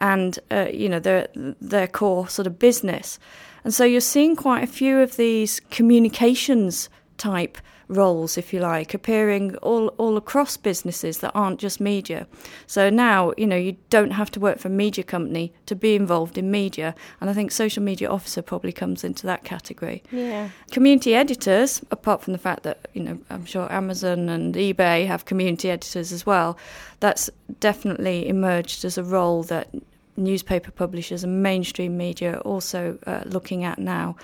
and 0.00 0.38
uh, 0.50 0.66
you 0.72 0.88
know, 0.88 0.98
their 0.98 1.28
their 1.34 1.86
core 1.86 2.28
sort 2.28 2.46
of 2.46 2.58
business. 2.58 3.18
And 3.62 3.72
so 3.72 3.84
you're 3.84 4.00
seeing 4.00 4.34
quite 4.34 4.64
a 4.64 4.68
few 4.68 4.98
of 4.98 5.16
these 5.16 5.60
communications 5.70 6.88
type 7.16 7.58
roles, 7.88 8.36
if 8.38 8.52
you 8.52 8.60
like, 8.60 8.94
appearing 8.94 9.56
all, 9.56 9.88
all 9.98 10.16
across 10.16 10.56
businesses 10.56 11.18
that 11.18 11.32
aren't 11.34 11.58
just 11.58 11.80
media. 11.80 12.26
So 12.66 12.90
now, 12.90 13.32
you 13.36 13.46
know, 13.46 13.56
you 13.56 13.76
don't 13.90 14.12
have 14.12 14.30
to 14.32 14.40
work 14.40 14.58
for 14.58 14.68
a 14.68 14.70
media 14.70 15.04
company 15.04 15.52
to 15.66 15.74
be 15.74 15.94
involved 15.94 16.38
in 16.38 16.50
media. 16.50 16.94
And 17.20 17.30
I 17.30 17.32
think 17.32 17.50
social 17.50 17.82
media 17.82 18.08
officer 18.08 18.42
probably 18.42 18.72
comes 18.72 19.04
into 19.04 19.26
that 19.26 19.44
category. 19.44 20.02
Yeah. 20.12 20.50
Community 20.70 21.14
editors, 21.14 21.82
apart 21.90 22.22
from 22.22 22.32
the 22.32 22.38
fact 22.38 22.62
that, 22.64 22.88
you 22.92 23.02
know, 23.02 23.18
I'm 23.30 23.46
sure 23.46 23.72
Amazon 23.72 24.28
and 24.28 24.54
eBay 24.54 25.06
have 25.06 25.24
community 25.24 25.70
editors 25.70 26.12
as 26.12 26.26
well, 26.26 26.58
that's 27.00 27.30
definitely 27.60 28.28
emerged 28.28 28.84
as 28.84 28.98
a 28.98 29.04
role 29.04 29.42
that 29.44 29.68
newspaper 30.16 30.70
publishers 30.70 31.24
and 31.24 31.42
mainstream 31.42 31.96
media 31.96 32.34
are 32.34 32.40
also 32.40 32.98
uh, 33.06 33.22
looking 33.24 33.64
at 33.64 33.78
now 33.78 34.16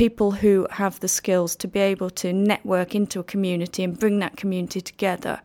people 0.00 0.30
who 0.30 0.66
have 0.70 0.98
the 1.00 1.08
skills 1.08 1.54
to 1.54 1.68
be 1.68 1.78
able 1.78 2.08
to 2.08 2.32
network 2.32 2.94
into 2.94 3.20
a 3.20 3.22
community 3.22 3.84
and 3.84 3.98
bring 3.98 4.18
that 4.18 4.34
community 4.34 4.80
together 4.80 5.38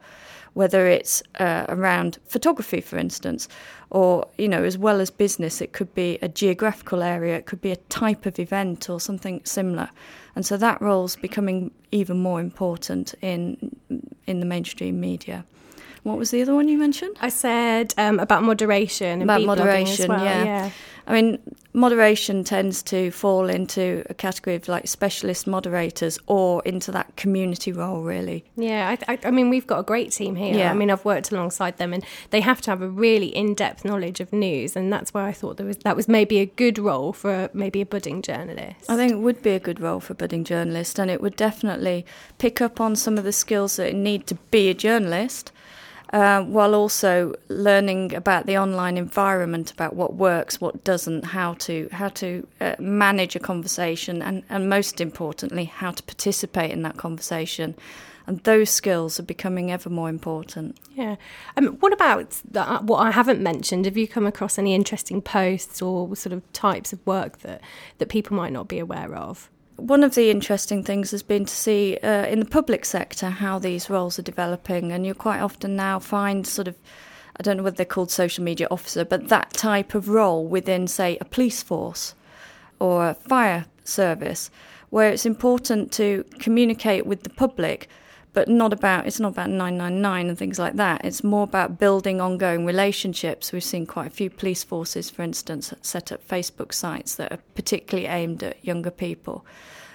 whether 0.54 0.88
it's 0.88 1.22
uh, 1.42 1.66
around 1.68 2.18
photography, 2.28 2.80
for 2.80 2.98
instance, 2.98 3.50
or 3.90 4.26
you 4.38 4.48
know, 4.48 4.64
as 4.64 4.78
well 4.78 5.02
as 5.02 5.10
business, 5.12 5.60
it 5.60 5.74
could 5.74 5.94
be 5.94 6.18
a 6.22 6.30
geographical 6.30 7.04
area, 7.04 7.36
it 7.36 7.46
could 7.46 7.60
be 7.60 7.74
a 7.74 7.76
type 7.90 8.26
of 8.26 8.40
event 8.40 8.90
or 8.90 9.02
something 9.02 9.42
similar, 9.44 9.90
and 10.34 10.46
so 10.46 10.56
that 10.56 10.82
role's 10.82 11.18
becoming 11.18 11.72
even 11.92 12.18
more 12.18 12.40
important 12.40 13.14
in 13.22 13.76
in 14.26 14.40
the 14.40 14.46
mainstream 14.46 15.02
media. 15.02 15.44
What 16.06 16.20
was 16.20 16.30
the 16.30 16.40
other 16.44 16.54
one 16.54 16.68
you 16.68 16.78
mentioned? 16.78 17.18
I 17.20 17.30
said 17.30 17.96
um, 17.98 18.20
about 18.20 18.44
moderation 18.44 19.08
and 19.08 19.24
about 19.24 19.42
moderation. 19.42 20.10
Well. 20.10 20.24
Yeah. 20.24 20.44
yeah. 20.44 20.72
I 21.08 21.14
mean, 21.14 21.40
moderation 21.74 22.44
tends 22.44 22.84
to 22.84 23.10
fall 23.10 23.50
into 23.50 24.04
a 24.08 24.14
category 24.14 24.56
of 24.56 24.68
like 24.68 24.88
specialist 24.88 25.48
moderators 25.48 26.20
or 26.28 26.62
into 26.64 26.92
that 26.92 27.16
community 27.16 27.72
role, 27.72 28.04
really. 28.04 28.44
Yeah, 28.56 28.96
I, 29.08 29.14
I, 29.14 29.20
I 29.26 29.32
mean, 29.32 29.50
we've 29.50 29.66
got 29.66 29.80
a 29.80 29.84
great 29.84 30.12
team 30.12 30.36
here. 30.36 30.54
Yeah. 30.54 30.70
I 30.70 30.76
mean, 30.76 30.92
I've 30.92 31.06
worked 31.06 31.32
alongside 31.32 31.78
them, 31.78 31.92
and 31.92 32.04
they 32.30 32.42
have 32.42 32.62
to 32.62 32.70
have 32.70 32.84
a 32.84 32.88
really 32.88 33.28
in-depth 33.28 33.84
knowledge 33.84 34.20
of 34.20 34.32
news, 34.32 34.76
and 34.76 34.94
that's 34.94 35.12
why 35.12 35.28
I 35.28 35.32
thought 35.32 35.58
there 35.58 35.66
was 35.66 35.78
that 35.78 35.96
was 35.96 36.08
maybe 36.08 36.38
a 36.38 36.46
good 36.46 36.78
role 36.78 37.14
for 37.14 37.50
maybe 37.52 37.82
a 37.82 37.86
budding 37.86 38.22
journalist. 38.22 38.90
I 38.90 38.96
think 38.96 39.12
it 39.12 39.20
would 39.20 39.42
be 39.42 39.52
a 39.52 39.60
good 39.60 39.80
role 39.80 40.00
for 40.00 40.14
a 40.14 40.16
budding 40.16 40.44
journalist, 40.44 41.00
and 41.00 41.10
it 41.10 41.20
would 41.20 41.36
definitely 41.36 42.06
pick 42.38 42.62
up 42.62 42.80
on 42.80 42.96
some 42.96 43.18
of 43.18 43.24
the 43.24 43.34
skills 43.34 43.78
that 43.78 43.88
it 43.88 43.96
need 43.96 44.28
to 44.28 44.36
be 44.52 44.70
a 44.70 44.76
journalist 44.76 45.52
uh, 46.16 46.42
while 46.44 46.74
also 46.74 47.34
learning 47.50 48.16
about 48.16 48.46
the 48.46 48.58
online 48.58 48.98
environment, 48.98 49.70
about 49.70 49.98
what 49.98 50.16
works, 50.16 50.62
what 50.62 50.82
doesn't, 50.86 51.26
how 51.26 51.56
to 51.56 51.90
how 51.92 52.08
to 52.08 52.48
uh, 52.62 52.74
manage 52.80 53.36
a 53.36 53.40
conversation, 53.40 54.22
and, 54.22 54.42
and 54.50 54.70
most 54.70 55.02
importantly, 55.02 55.66
how 55.66 55.92
to 55.92 56.02
participate 56.04 56.72
in 56.72 56.84
that 56.84 56.96
conversation. 56.96 57.76
And 58.28 58.40
those 58.44 58.70
skills 58.70 59.20
are 59.20 59.24
becoming 59.24 59.72
ever 59.72 59.90
more 59.90 60.08
important. 60.08 60.78
Yeah. 60.96 61.18
Um, 61.58 61.76
what 61.82 61.92
about 61.92 62.42
uh, 62.56 62.80
what 62.80 63.00
I 63.00 63.12
haven't 63.12 63.42
mentioned? 63.42 63.84
Have 63.84 63.98
you 63.98 64.08
come 64.08 64.26
across 64.26 64.58
any 64.58 64.74
interesting 64.74 65.22
posts 65.22 65.82
or 65.82 66.16
sort 66.16 66.32
of 66.32 66.42
types 66.54 66.94
of 66.94 67.06
work 67.06 67.40
that, 67.40 67.60
that 67.98 68.08
people 68.08 68.38
might 68.38 68.54
not 68.54 68.70
be 68.70 68.80
aware 68.80 69.14
of? 69.14 69.50
One 69.78 70.04
of 70.04 70.16
the 70.16 70.30
interesting 70.30 70.84
things 70.84 71.12
has 71.12 71.22
been 71.22 71.46
to 71.46 71.54
see 71.54 71.98
uh, 71.98 72.26
in 72.28 72.40
the 72.40 72.46
public 72.46 72.86
sector 72.86 73.30
how 73.30 73.60
these 73.60 73.90
roles 73.90 74.18
are 74.18 74.24
developing, 74.24 74.92
and 74.92 75.06
you 75.06 75.14
quite 75.14 75.42
often 75.42 75.76
now 75.76 76.00
find 76.00 76.48
sort 76.48 76.68
of 76.68 76.76
I 77.38 77.44
don't 77.44 77.58
know 77.58 77.64
whether 77.64 77.76
they're 77.76 77.86
called 77.86 78.12
social 78.12 78.44
media 78.44 78.68
officer, 78.72 79.04
but 79.04 79.28
that 79.28 79.52
type 79.54 79.94
of 79.94 80.08
role 80.08 80.48
within, 80.48 80.88
say, 80.88 81.18
a 81.20 81.26
police 81.26 81.62
force 81.62 82.16
or 82.80 83.10
a 83.10 83.14
fire 83.14 83.66
service, 83.84 84.50
where 84.90 85.10
it's 85.10 85.26
important 85.26 85.92
to 85.94 86.24
communicate 86.40 87.06
with 87.06 87.24
the 87.24 87.30
public, 87.30 87.90
but 88.36 88.48
not 88.48 88.74
about 88.74 89.08
it's 89.08 89.20
not 89.20 89.32
about 89.32 89.50
999 89.50 90.30
and 90.30 90.38
things 90.38 90.60
like 90.60 90.76
that. 90.76 91.04
It's 91.04 91.24
more 91.24 91.44
about 91.44 91.80
building 91.80 92.22
ongoing 92.22 92.66
relationships. 92.66 93.52
We've 93.52 93.64
seen 93.64 93.88
quite 93.88 94.08
a 94.08 94.12
few 94.12 94.30
police 94.30 94.64
forces, 94.64 95.10
for 95.10 95.24
instance, 95.24 95.74
set 95.82 96.12
up 96.12 96.28
Facebook 96.28 96.74
sites 96.74 97.16
that 97.16 97.32
are 97.32 97.40
particularly 97.56 98.08
aimed 98.08 98.44
at 98.44 98.64
younger 98.64 98.92
people. 98.92 99.46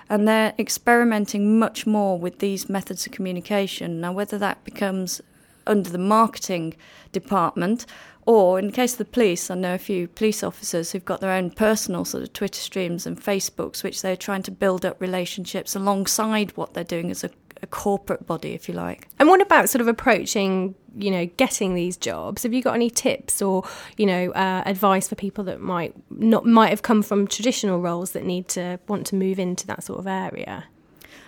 And 0.08 0.26
they're 0.26 0.54
experimenting 0.58 1.60
much 1.60 1.86
more 1.86 2.18
with 2.18 2.40
these 2.40 2.68
methods 2.68 3.06
of 3.06 3.12
communication. 3.12 4.00
Now, 4.00 4.12
whether 4.12 4.38
that 4.38 4.64
becomes 4.64 5.20
under 5.66 5.90
the 5.90 5.98
marketing 5.98 6.74
department. 7.12 7.86
Or 8.26 8.58
in 8.58 8.66
the 8.66 8.72
case 8.72 8.92
of 8.92 8.98
the 8.98 9.04
police, 9.06 9.50
I 9.50 9.54
know 9.54 9.74
a 9.74 9.78
few 9.78 10.06
police 10.06 10.42
officers 10.42 10.92
who've 10.92 11.04
got 11.04 11.20
their 11.20 11.32
own 11.32 11.50
personal 11.50 12.04
sort 12.04 12.22
of 12.22 12.32
Twitter 12.32 12.60
streams 12.60 13.06
and 13.06 13.20
Facebooks, 13.20 13.82
which 13.82 14.02
they're 14.02 14.16
trying 14.16 14.42
to 14.42 14.50
build 14.50 14.84
up 14.84 15.00
relationships 15.00 15.74
alongside 15.74 16.56
what 16.56 16.74
they're 16.74 16.84
doing 16.84 17.10
as 17.10 17.24
a, 17.24 17.30
a 17.62 17.66
corporate 17.66 18.26
body, 18.26 18.52
if 18.52 18.68
you 18.68 18.74
like. 18.74 19.08
And 19.18 19.28
what 19.28 19.40
about 19.40 19.68
sort 19.68 19.80
of 19.80 19.88
approaching, 19.88 20.74
you 20.96 21.10
know, 21.10 21.26
getting 21.36 21.74
these 21.74 21.96
jobs? 21.96 22.42
Have 22.42 22.52
you 22.52 22.62
got 22.62 22.74
any 22.74 22.90
tips 22.90 23.42
or, 23.42 23.64
you 23.96 24.06
know, 24.06 24.30
uh, 24.32 24.62
advice 24.66 25.08
for 25.08 25.14
people 25.14 25.44
that 25.44 25.60
might 25.60 25.94
not 26.10 26.46
might 26.46 26.70
have 26.70 26.82
come 26.82 27.02
from 27.02 27.26
traditional 27.26 27.80
roles 27.80 28.12
that 28.12 28.24
need 28.24 28.48
to 28.48 28.78
want 28.88 29.06
to 29.08 29.14
move 29.14 29.38
into 29.38 29.66
that 29.66 29.84
sort 29.84 29.98
of 29.98 30.06
area? 30.06 30.64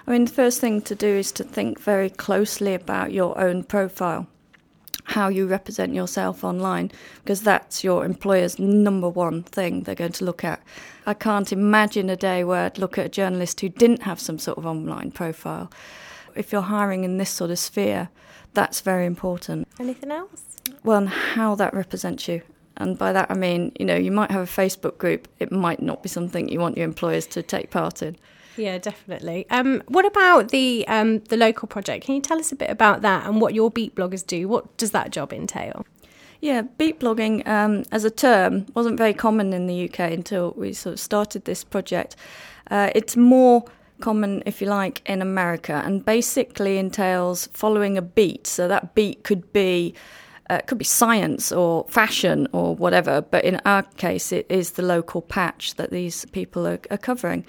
I 0.06 0.10
mean, 0.10 0.24
the 0.24 0.32
first 0.32 0.60
thing 0.60 0.82
to 0.82 0.94
do 0.94 1.06
is 1.06 1.30
to 1.32 1.44
think 1.44 1.80
very 1.80 2.10
closely 2.10 2.74
about 2.74 3.12
your 3.12 3.38
own 3.38 3.62
profile, 3.62 4.26
how 5.04 5.28
you 5.28 5.46
represent 5.46 5.94
yourself 5.94 6.42
online, 6.42 6.90
because 7.22 7.42
that's 7.42 7.84
your 7.84 8.04
employer's 8.04 8.58
number 8.58 9.08
one 9.08 9.44
thing 9.44 9.82
they're 9.82 9.94
going 9.94 10.12
to 10.12 10.24
look 10.24 10.42
at. 10.42 10.60
I 11.06 11.14
can't 11.14 11.52
imagine 11.52 12.10
a 12.10 12.16
day 12.16 12.42
where 12.42 12.64
I'd 12.66 12.78
look 12.78 12.98
at 12.98 13.06
a 13.06 13.10
journalist 13.10 13.60
who 13.60 13.68
didn't 13.68 14.02
have 14.02 14.20
some 14.20 14.38
sort 14.38 14.58
of 14.58 14.66
online 14.66 15.12
profile. 15.12 15.70
If 16.36 16.52
you're 16.52 16.62
hiring 16.62 17.04
in 17.04 17.18
this 17.18 17.30
sort 17.30 17.50
of 17.50 17.58
sphere, 17.58 18.08
that's 18.54 18.80
very 18.80 19.06
important. 19.06 19.68
Anything 19.78 20.10
else? 20.10 20.56
Well, 20.84 20.98
and 20.98 21.08
how 21.08 21.54
that 21.56 21.74
represents 21.74 22.28
you. 22.28 22.42
And 22.76 22.98
by 22.98 23.12
that 23.12 23.30
I 23.30 23.34
mean, 23.34 23.72
you 23.78 23.84
know, 23.84 23.96
you 23.96 24.10
might 24.10 24.30
have 24.30 24.42
a 24.42 24.46
Facebook 24.46 24.98
group, 24.98 25.28
it 25.38 25.52
might 25.52 25.82
not 25.82 26.02
be 26.02 26.08
something 26.08 26.48
you 26.48 26.58
want 26.58 26.76
your 26.76 26.84
employers 26.86 27.26
to 27.28 27.42
take 27.42 27.70
part 27.70 28.02
in. 28.02 28.16
Yeah, 28.56 28.78
definitely. 28.78 29.46
Um, 29.50 29.82
what 29.88 30.04
about 30.04 30.48
the 30.48 30.84
um, 30.88 31.20
the 31.20 31.36
local 31.36 31.68
project? 31.68 32.04
Can 32.04 32.14
you 32.14 32.20
tell 32.20 32.38
us 32.38 32.52
a 32.52 32.56
bit 32.56 32.70
about 32.70 33.02
that 33.02 33.26
and 33.26 33.40
what 33.40 33.54
your 33.54 33.70
beat 33.70 33.94
bloggers 33.94 34.26
do? 34.26 34.46
What 34.48 34.76
does 34.76 34.90
that 34.90 35.10
job 35.10 35.32
entail? 35.32 35.86
Yeah, 36.40 36.62
beat 36.62 37.00
blogging 37.00 37.46
um, 37.46 37.84
as 37.92 38.04
a 38.04 38.10
term 38.10 38.66
wasn't 38.74 38.98
very 38.98 39.14
common 39.14 39.52
in 39.52 39.68
the 39.68 39.88
UK 39.88 40.00
until 40.10 40.52
we 40.56 40.72
sort 40.72 40.94
of 40.94 41.00
started 41.00 41.44
this 41.44 41.64
project. 41.64 42.16
Uh, 42.70 42.90
it's 42.94 43.16
more 43.16 43.64
common, 44.02 44.42
if 44.44 44.60
you 44.60 44.68
like, 44.68 45.00
in 45.08 45.22
America, 45.22 45.80
and 45.84 46.04
basically 46.04 46.76
entails 46.76 47.48
following 47.54 47.96
a 47.96 48.02
beat. 48.02 48.46
So 48.46 48.68
that 48.68 48.94
beat 48.94 49.24
could 49.24 49.52
be 49.52 49.94
uh, 50.50 50.60
could 50.66 50.76
be 50.76 50.84
science 50.84 51.50
or 51.50 51.86
fashion 51.88 52.46
or 52.52 52.74
whatever, 52.74 53.22
but 53.22 53.42
in 53.44 53.58
our 53.64 53.82
case, 53.96 54.32
it 54.32 54.44
is 54.50 54.72
the 54.72 54.82
local 54.82 55.22
patch 55.22 55.76
that 55.76 55.90
these 55.90 56.26
people 56.26 56.66
are, 56.66 56.78
are 56.90 56.98
covering. 56.98 57.46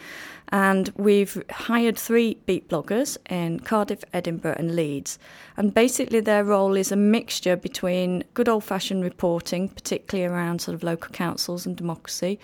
And 0.53 0.89
we've 0.95 1.43
hired 1.49 1.97
three 1.97 2.37
beat 2.45 2.69
bloggers 2.69 3.17
in 3.29 3.59
Cardiff, 3.59 4.03
Edinburgh, 4.13 4.55
and 4.59 4.75
Leeds. 4.75 5.17
And 5.57 5.73
basically, 5.73 6.19
their 6.21 6.43
role 6.43 6.77
is 6.77 6.91
a 6.91 6.95
mixture 6.95 7.55
between 7.57 8.23
good 8.35 8.47
old 8.47 8.63
fashioned 8.63 9.03
reporting, 9.03 9.69
particularly 9.69 10.31
around 10.31 10.61
sort 10.61 10.75
of 10.75 10.83
local 10.83 11.11
councils 11.11 11.65
and 11.65 11.75
democracy, 11.75 12.39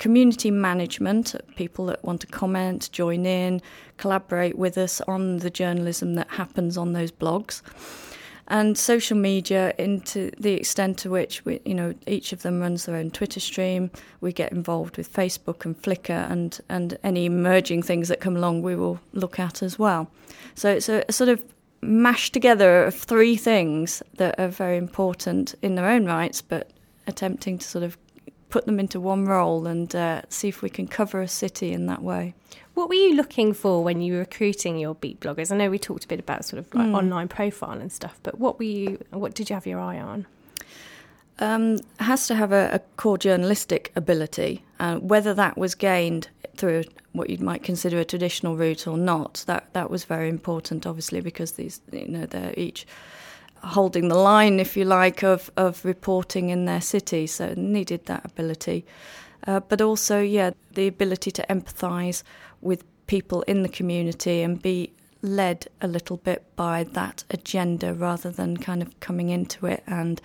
community 0.00 0.50
management, 0.50 1.36
people 1.54 1.86
that 1.86 2.02
want 2.02 2.20
to 2.22 2.26
comment, 2.26 2.90
join 2.90 3.24
in, 3.24 3.62
collaborate 3.98 4.58
with 4.58 4.76
us 4.76 5.00
on 5.02 5.36
the 5.38 5.50
journalism 5.50 6.14
that 6.14 6.28
happens 6.30 6.76
on 6.76 6.92
those 6.92 7.12
blogs 7.12 7.62
and 8.50 8.76
social 8.76 9.16
media 9.16 9.72
into 9.78 10.32
the 10.38 10.54
extent 10.54 10.98
to 10.98 11.08
which 11.08 11.44
we, 11.44 11.60
you 11.64 11.74
know 11.74 11.94
each 12.06 12.32
of 12.32 12.42
them 12.42 12.60
runs 12.60 12.84
their 12.84 12.96
own 12.96 13.10
Twitter 13.10 13.40
stream. 13.40 13.90
We 14.20 14.32
get 14.32 14.50
involved 14.50 14.96
with 14.96 15.10
Facebook 15.10 15.64
and 15.64 15.80
Flickr 15.80 16.30
and 16.30 16.60
and 16.68 16.98
any 17.04 17.26
emerging 17.26 17.84
things 17.84 18.08
that 18.08 18.20
come 18.20 18.36
along 18.36 18.62
we 18.62 18.74
will 18.74 18.98
look 19.12 19.38
at 19.38 19.62
as 19.62 19.78
well. 19.78 20.10
So 20.56 20.68
it's 20.70 20.88
a, 20.88 21.04
a 21.08 21.12
sort 21.12 21.30
of 21.30 21.44
mashed 21.80 22.32
together 22.32 22.84
of 22.84 22.94
three 22.94 23.36
things 23.36 24.02
that 24.16 24.38
are 24.38 24.48
very 24.48 24.76
important 24.76 25.54
in 25.62 25.76
their 25.76 25.88
own 25.88 26.04
rights, 26.04 26.42
but 26.42 26.72
attempting 27.06 27.58
to 27.58 27.66
sort 27.66 27.84
of 27.84 27.96
put 28.50 28.66
them 28.66 28.78
into 28.78 29.00
one 29.00 29.24
role 29.26 29.66
and 29.66 29.94
uh, 29.94 30.22
see 30.28 30.48
if 30.48 30.60
we 30.62 30.68
can 30.68 30.86
cover 30.86 31.20
a 31.22 31.28
city 31.28 31.72
in 31.72 31.86
that 31.86 32.02
way. 32.02 32.34
What 32.74 32.88
were 32.88 32.94
you 32.94 33.14
looking 33.14 33.52
for 33.52 33.82
when 33.82 34.00
you 34.00 34.14
were 34.14 34.18
recruiting 34.20 34.78
your 34.78 34.94
beat 34.94 35.20
bloggers? 35.20 35.50
I 35.50 35.56
know 35.56 35.70
we 35.70 35.78
talked 35.78 36.04
a 36.04 36.08
bit 36.08 36.20
about 36.20 36.44
sort 36.44 36.58
of 36.58 36.74
like 36.74 36.88
mm. 36.88 36.96
online 36.96 37.28
profile 37.28 37.80
and 37.80 37.90
stuff, 37.90 38.18
but 38.22 38.38
what 38.38 38.58
were 38.58 38.64
you? 38.64 38.98
What 39.10 39.34
did 39.34 39.50
you 39.50 39.54
have 39.54 39.66
your 39.66 39.80
eye 39.80 39.98
on? 39.98 40.26
Um, 41.38 41.78
has 41.98 42.26
to 42.26 42.34
have 42.34 42.52
a, 42.52 42.70
a 42.74 42.78
core 42.96 43.18
journalistic 43.18 43.92
ability. 43.96 44.62
Uh, 44.78 44.96
whether 44.96 45.34
that 45.34 45.56
was 45.56 45.74
gained 45.74 46.28
through 46.56 46.84
what 47.12 47.30
you 47.30 47.38
might 47.38 47.62
consider 47.62 47.98
a 47.98 48.04
traditional 48.04 48.56
route 48.56 48.86
or 48.86 48.96
not, 48.96 49.44
that 49.46 49.72
that 49.72 49.90
was 49.90 50.04
very 50.04 50.28
important, 50.28 50.86
obviously, 50.86 51.20
because 51.20 51.52
these 51.52 51.80
you 51.92 52.08
know 52.08 52.26
they're 52.26 52.54
each 52.56 52.86
holding 53.62 54.08
the 54.08 54.18
line, 54.18 54.60
if 54.60 54.76
you 54.76 54.84
like, 54.84 55.22
of 55.22 55.50
of 55.56 55.84
reporting 55.84 56.50
in 56.50 56.64
their 56.64 56.80
city, 56.80 57.26
so 57.26 57.54
needed 57.56 58.06
that 58.06 58.24
ability. 58.24 58.84
Uh, 59.46 59.60
but 59.60 59.80
also, 59.80 60.20
yeah, 60.20 60.50
the 60.74 60.86
ability 60.86 61.30
to 61.30 61.46
empathise 61.48 62.22
with 62.60 62.84
people 63.06 63.42
in 63.42 63.62
the 63.62 63.68
community 63.68 64.42
and 64.42 64.60
be 64.62 64.92
led 65.22 65.66
a 65.80 65.88
little 65.88 66.16
bit 66.18 66.44
by 66.56 66.84
that 66.84 67.24
agenda 67.30 67.92
rather 67.92 68.30
than 68.30 68.56
kind 68.56 68.82
of 68.82 68.98
coming 69.00 69.28
into 69.28 69.66
it 69.66 69.82
and 69.86 70.20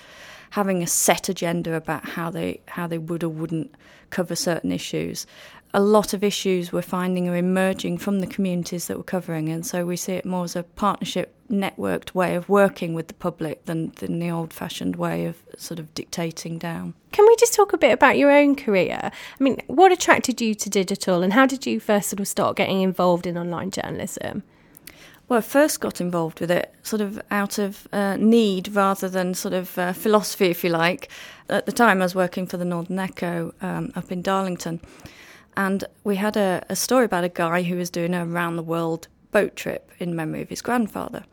having 0.52 0.82
a 0.82 0.88
set 0.88 1.28
agenda 1.28 1.74
about 1.74 2.10
how 2.10 2.30
they 2.30 2.62
how 2.68 2.88
they 2.88 2.98
would 2.98 3.24
or 3.24 3.30
wouldn't 3.30 3.74
cover 4.10 4.36
certain 4.36 4.72
issues. 4.72 5.26
A 5.76 5.82
lot 5.82 6.14
of 6.14 6.24
issues 6.24 6.72
we're 6.72 6.82
finding 6.82 7.28
are 7.28 7.36
emerging 7.36 7.98
from 7.98 8.22
the 8.22 8.28
communities 8.28 8.88
that 8.88 8.96
we're 8.96 9.04
covering, 9.04 9.50
and 9.50 9.66
so 9.66 9.86
we 9.86 9.98
see 9.98 10.14
it 10.14 10.26
more 10.26 10.46
as 10.46 10.56
a 10.56 10.64
partnership 10.64 11.36
networked 11.52 12.16
way 12.16 12.36
of 12.36 12.48
working 12.48 12.94
with 12.94 13.10
the 13.10 13.14
public 13.14 13.66
than, 13.66 13.92
than 13.98 14.20
the 14.20 14.32
old 14.32 14.54
fashioned 14.54 14.96
way 14.96 15.26
of 15.26 15.36
sort 15.58 15.78
of 15.78 15.94
dictating 15.94 16.58
down. 16.58 16.94
Can 17.12 17.28
we 17.28 17.36
just 17.36 17.54
talk 17.54 17.74
a 17.74 17.78
bit 17.78 17.92
about 17.92 18.18
your 18.18 18.32
own 18.32 18.56
career? 18.56 19.00
I 19.04 19.44
mean, 19.44 19.62
what 19.68 19.92
attracted 19.92 20.40
you 20.40 20.56
to 20.56 20.70
digital 20.70 21.22
and 21.22 21.34
how 21.34 21.46
did 21.46 21.66
you 21.66 21.82
first 21.82 22.08
sort 22.08 22.22
of 22.22 22.28
start 22.30 22.56
getting 22.56 22.82
involved 22.82 23.28
in 23.28 23.38
online 23.38 23.70
journalism? 23.70 24.44
Well, 25.28 25.40
I 25.40 25.42
first 25.42 25.82
got 25.82 26.00
involved 26.00 26.40
with 26.40 26.52
it 26.52 26.74
sort 26.84 27.02
of 27.02 27.20
out 27.32 27.58
of 27.58 27.86
uh, 27.92 28.16
need 28.16 28.74
rather 28.76 29.10
than 29.10 29.34
sort 29.34 29.56
of 29.56 29.78
uh, 29.78 29.92
philosophy, 29.92 30.46
if 30.46 30.64
you 30.64 30.70
like. 30.70 31.10
At 31.50 31.66
the 31.66 31.72
time, 31.72 32.02
I 32.02 32.06
was 32.06 32.16
working 32.16 32.48
for 32.48 32.58
the 32.58 32.66
Northern 32.66 33.00
Echo 33.00 33.54
um, 33.60 33.92
up 33.96 34.12
in 34.12 34.22
Darlington, 34.22 34.80
and 35.58 35.84
we 36.04 36.16
had 36.18 36.38
a, 36.38 36.64
a 36.70 36.76
story 36.76 37.06
about 37.06 37.24
a 37.24 37.30
guy 37.30 37.64
who 37.64 37.76
was 37.76 37.90
doing 37.90 38.14
a 38.14 38.26
round 38.26 38.58
the 38.58 38.64
world 38.64 39.08
boat 39.32 39.56
trip 39.56 39.92
in 40.00 40.16
memory 40.16 40.42
of 40.42 40.50
his 40.50 40.62
grandfather. 40.62 41.24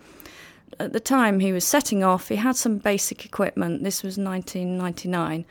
At 0.78 0.92
the 0.92 1.00
time 1.00 1.40
he 1.40 1.52
was 1.52 1.64
setting 1.64 2.02
off, 2.02 2.28
he 2.28 2.36
had 2.36 2.56
some 2.56 2.78
basic 2.78 3.24
equipment. 3.24 3.84
This 3.84 4.02
was 4.02 4.18
1999. 4.18 5.44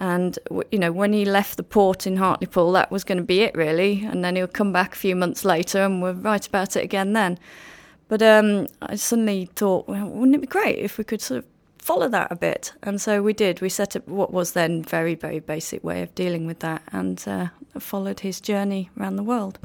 And, 0.00 0.38
you 0.70 0.78
know, 0.78 0.92
when 0.92 1.12
he 1.12 1.24
left 1.24 1.56
the 1.56 1.64
port 1.64 2.06
in 2.06 2.18
Hartlepool, 2.18 2.70
that 2.72 2.92
was 2.92 3.02
going 3.02 3.18
to 3.18 3.24
be 3.24 3.40
it, 3.40 3.56
really. 3.56 4.04
And 4.04 4.22
then 4.22 4.36
he'll 4.36 4.46
come 4.46 4.72
back 4.72 4.92
a 4.92 4.96
few 4.96 5.16
months 5.16 5.44
later 5.44 5.82
and 5.82 6.00
we'll 6.00 6.14
write 6.14 6.46
about 6.46 6.76
it 6.76 6.84
again 6.84 7.14
then. 7.14 7.38
But 8.06 8.22
um, 8.22 8.68
I 8.80 8.94
suddenly 8.94 9.50
thought, 9.56 9.88
well, 9.88 10.06
wouldn't 10.06 10.36
it 10.36 10.40
be 10.40 10.46
great 10.46 10.78
if 10.78 10.98
we 10.98 11.04
could 11.04 11.20
sort 11.20 11.38
of 11.38 11.46
follow 11.88 12.08
that 12.08 12.30
a 12.30 12.36
bit? 12.36 12.74
And 12.82 13.00
so 13.00 13.22
we 13.22 13.32
did. 13.32 13.62
We 13.62 13.70
set 13.70 13.96
up 13.96 14.06
what 14.06 14.30
was 14.30 14.52
then 14.52 14.82
very, 14.82 15.14
very 15.14 15.40
basic 15.40 15.82
way 15.82 16.02
of 16.02 16.14
dealing 16.14 16.46
with 16.46 16.58
that 16.58 16.82
and 16.92 17.24
uh, 17.26 17.46
followed 17.78 18.20
his 18.20 18.42
journey 18.42 18.90
around 18.98 19.16
the 19.16 19.22
world. 19.22 19.58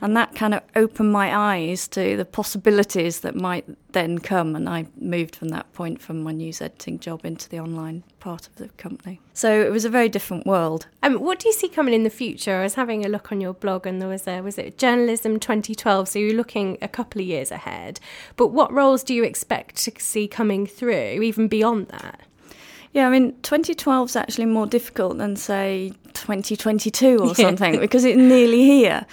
And 0.00 0.16
that 0.16 0.36
kind 0.36 0.54
of 0.54 0.62
opened 0.76 1.10
my 1.10 1.36
eyes 1.36 1.88
to 1.88 2.16
the 2.16 2.24
possibilities 2.24 3.20
that 3.20 3.34
might 3.34 3.66
then 3.94 4.18
come. 4.18 4.54
And 4.54 4.68
I 4.68 4.86
moved 5.00 5.34
from 5.34 5.48
that 5.48 5.72
point 5.72 6.00
from 6.00 6.22
my 6.22 6.32
news 6.32 6.60
editing 6.60 6.98
job 6.98 7.24
into 7.24 7.48
the 7.48 7.58
online 7.58 8.04
part 8.20 8.46
of 8.46 8.56
the 8.56 8.68
company. 8.70 9.20
So 9.32 9.62
it 9.62 9.72
was 9.72 9.84
a 9.84 9.90
very 9.90 10.08
different 10.08 10.46
world. 10.46 10.86
Um, 11.02 11.14
what 11.14 11.38
do 11.38 11.48
you 11.48 11.54
see 11.54 11.68
coming 11.68 11.94
in 11.94 12.04
the 12.04 12.10
future? 12.10 12.56
I 12.56 12.62
was 12.64 12.74
having 12.74 13.04
a 13.04 13.08
look 13.08 13.32
on 13.32 13.40
your 13.40 13.54
blog 13.54 13.86
and 13.86 14.00
there 14.00 14.08
was 14.08 14.28
a, 14.28 14.42
was 14.42 14.58
it 14.58 14.76
journalism 14.76 15.40
2012? 15.40 16.08
So 16.08 16.18
you're 16.18 16.36
looking 16.36 16.76
a 16.82 16.88
couple 16.88 17.22
of 17.22 17.26
years 17.26 17.50
ahead. 17.50 17.98
But 18.36 18.48
what 18.48 18.72
roles 18.72 19.02
do 19.02 19.14
you 19.14 19.24
expect 19.24 19.76
to 19.84 19.92
see 19.98 20.28
coming 20.28 20.66
through, 20.66 21.22
even 21.22 21.48
beyond 21.48 21.88
that? 21.88 22.20
Yeah, 22.92 23.08
I 23.08 23.10
mean, 23.10 23.32
2012 23.42 24.10
is 24.10 24.16
actually 24.16 24.46
more 24.46 24.68
difficult 24.68 25.18
than, 25.18 25.34
say, 25.34 25.92
2022 26.14 27.18
or 27.18 27.34
something 27.34 27.80
because 27.80 28.04
it's 28.04 28.16
nearly 28.16 28.62
here. 28.62 29.04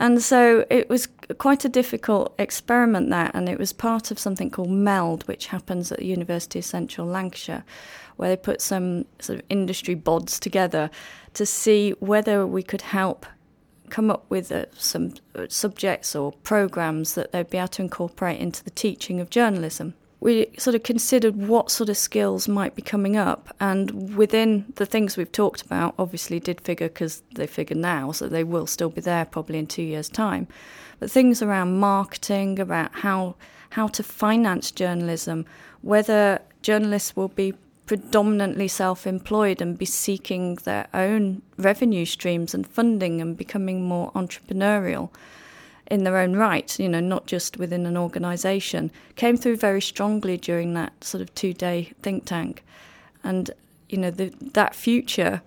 And 0.00 0.22
so 0.22 0.64
it 0.70 0.88
was 0.88 1.08
quite 1.38 1.64
a 1.64 1.68
difficult 1.68 2.34
experiment 2.38 3.10
that, 3.10 3.34
and 3.34 3.48
it 3.48 3.58
was 3.58 3.72
part 3.72 4.10
of 4.10 4.18
something 4.18 4.50
called 4.50 4.70
MELD, 4.70 5.26
which 5.26 5.48
happens 5.48 5.90
at 5.90 5.98
the 5.98 6.06
University 6.06 6.60
of 6.60 6.64
Central 6.64 7.06
Lancashire, 7.06 7.64
where 8.16 8.28
they 8.28 8.36
put 8.36 8.60
some 8.60 9.06
sort 9.18 9.40
of 9.40 9.44
industry 9.48 9.96
bods 9.96 10.38
together 10.38 10.90
to 11.34 11.44
see 11.44 11.90
whether 11.98 12.46
we 12.46 12.62
could 12.62 12.82
help 12.82 13.26
come 13.90 14.10
up 14.10 14.24
with 14.28 14.52
uh, 14.52 14.66
some 14.76 15.14
uh, 15.34 15.46
subjects 15.48 16.14
or 16.14 16.32
programs 16.42 17.14
that 17.14 17.32
they'd 17.32 17.50
be 17.50 17.58
able 17.58 17.68
to 17.68 17.82
incorporate 17.82 18.38
into 18.38 18.62
the 18.62 18.70
teaching 18.70 19.18
of 19.18 19.30
journalism 19.30 19.94
we 20.20 20.48
sort 20.58 20.74
of 20.74 20.82
considered 20.82 21.36
what 21.36 21.70
sort 21.70 21.88
of 21.88 21.96
skills 21.96 22.48
might 22.48 22.74
be 22.74 22.82
coming 22.82 23.16
up, 23.16 23.54
and 23.60 24.16
within 24.16 24.72
the 24.76 24.86
things 24.86 25.16
we've 25.16 25.30
talked 25.30 25.62
about, 25.62 25.94
obviously 25.98 26.40
did 26.40 26.60
figure 26.60 26.88
because 26.88 27.22
they 27.34 27.46
figure 27.46 27.76
now, 27.76 28.10
so 28.10 28.28
they 28.28 28.44
will 28.44 28.66
still 28.66 28.90
be 28.90 29.00
there 29.00 29.24
probably 29.24 29.58
in 29.58 29.66
two 29.66 29.82
years' 29.82 30.08
time. 30.08 30.48
But 30.98 31.10
things 31.10 31.40
around 31.40 31.78
marketing, 31.78 32.58
about 32.58 32.90
how 32.92 33.36
how 33.70 33.86
to 33.86 34.02
finance 34.02 34.70
journalism, 34.70 35.44
whether 35.82 36.40
journalists 36.62 37.14
will 37.14 37.28
be 37.28 37.54
predominantly 37.86 38.68
self-employed 38.68 39.62
and 39.62 39.78
be 39.78 39.84
seeking 39.84 40.56
their 40.64 40.86
own 40.92 41.42
revenue 41.56 42.04
streams 42.04 42.54
and 42.54 42.66
funding 42.66 43.20
and 43.20 43.36
becoming 43.36 43.82
more 43.82 44.12
entrepreneurial 44.12 45.10
in 45.90 46.04
their 46.04 46.18
own 46.18 46.36
right, 46.36 46.78
you 46.78 46.88
know, 46.88 47.00
not 47.00 47.26
just 47.26 47.56
within 47.56 47.86
an 47.86 47.96
organisation, 47.96 48.90
came 49.16 49.36
through 49.36 49.56
very 49.56 49.80
strongly 49.80 50.36
during 50.36 50.74
that 50.74 51.02
sort 51.02 51.22
of 51.22 51.34
two 51.34 51.52
day 51.52 51.92
think 52.02 52.24
tank. 52.24 52.64
And, 53.24 53.50
you 53.88 53.98
know, 53.98 54.10
the, 54.10 54.32
that 54.52 54.74
future 54.74 55.42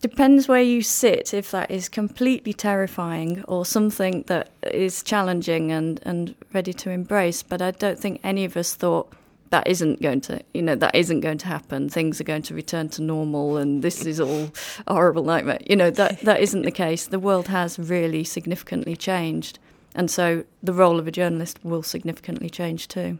depends 0.00 0.48
where 0.48 0.62
you 0.62 0.82
sit, 0.82 1.34
if 1.34 1.50
that 1.50 1.70
is 1.70 1.88
completely 1.88 2.52
terrifying 2.52 3.42
or 3.48 3.64
something 3.64 4.22
that 4.26 4.50
is 4.62 5.02
challenging 5.02 5.72
and, 5.72 6.00
and 6.04 6.34
ready 6.52 6.72
to 6.74 6.90
embrace. 6.90 7.42
But 7.42 7.62
I 7.62 7.70
don't 7.72 7.98
think 7.98 8.20
any 8.22 8.44
of 8.44 8.56
us 8.56 8.74
thought 8.74 9.12
that 9.50 9.66
isn't 9.68 10.02
going 10.02 10.20
to 10.20 10.42
you 10.52 10.62
know 10.62 10.74
that 10.74 10.92
isn't 10.96 11.20
going 11.20 11.38
to 11.38 11.46
happen 11.46 11.88
things 11.88 12.20
are 12.20 12.24
going 12.24 12.42
to 12.42 12.54
return 12.54 12.88
to 12.88 13.00
normal 13.00 13.56
and 13.56 13.82
this 13.82 14.04
is 14.04 14.18
all 14.18 14.50
a 14.88 14.94
horrible 14.94 15.22
nightmare 15.22 15.60
you 15.64 15.76
know 15.76 15.90
that 15.90 16.18
that 16.22 16.40
isn't 16.40 16.62
the 16.62 16.72
case 16.72 17.06
the 17.06 17.20
world 17.20 17.46
has 17.46 17.78
really 17.78 18.24
significantly 18.24 18.96
changed 18.96 19.60
and 19.94 20.10
so 20.10 20.44
the 20.62 20.72
role 20.72 20.98
of 20.98 21.06
a 21.06 21.12
journalist 21.12 21.58
will 21.62 21.82
significantly 21.82 22.50
change 22.50 22.88
too. 22.88 23.18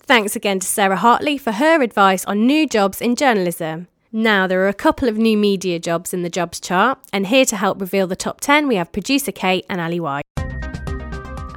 Thanks 0.00 0.36
again 0.36 0.60
to 0.60 0.66
Sarah 0.66 0.96
Hartley 0.96 1.36
for 1.36 1.52
her 1.52 1.82
advice 1.82 2.24
on 2.26 2.46
new 2.46 2.68
jobs 2.68 3.00
in 3.00 3.16
journalism. 3.16 3.88
Now, 4.12 4.46
there 4.46 4.60
are 4.62 4.68
a 4.68 4.72
couple 4.72 5.08
of 5.08 5.18
new 5.18 5.36
media 5.36 5.80
jobs 5.80 6.14
in 6.14 6.22
the 6.22 6.30
jobs 6.30 6.60
chart, 6.60 6.98
and 7.12 7.26
here 7.26 7.44
to 7.46 7.56
help 7.56 7.80
reveal 7.80 8.06
the 8.06 8.14
top 8.14 8.40
10, 8.40 8.68
we 8.68 8.76
have 8.76 8.92
producer 8.92 9.32
Kate 9.32 9.66
and 9.68 9.80
Ali 9.80 9.98
White. 9.98 10.24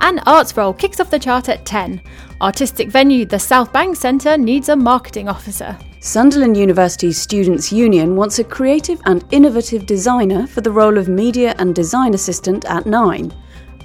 An 0.01 0.19
arts 0.25 0.57
role 0.57 0.73
kicks 0.73 0.99
off 0.99 1.12
the 1.12 1.19
chart 1.19 1.47
at 1.47 1.65
10. 1.65 2.01
Artistic 2.41 2.89
venue 2.89 3.25
The 3.25 3.38
South 3.38 3.71
Bank 3.71 3.95
Centre 3.95 4.38
needs 4.38 4.67
a 4.67 4.75
marketing 4.75 5.29
officer. 5.29 5.77
Sunderland 6.01 6.55
University's 6.55 7.21
Students' 7.21 7.73
Union 7.73 8.15
wants 8.15 8.39
a 8.39 8.43
creative 8.45 9.01
and 9.03 9.25
innovative 9.31 9.85
designer 9.85 10.47
for 10.47 10.62
the 10.62 10.71
role 10.71 10.97
of 10.97 11.09
media 11.09 11.53
and 11.57 11.75
design 11.75 12.13
assistant 12.13 12.63
at 12.65 12.85
9. 12.85 13.33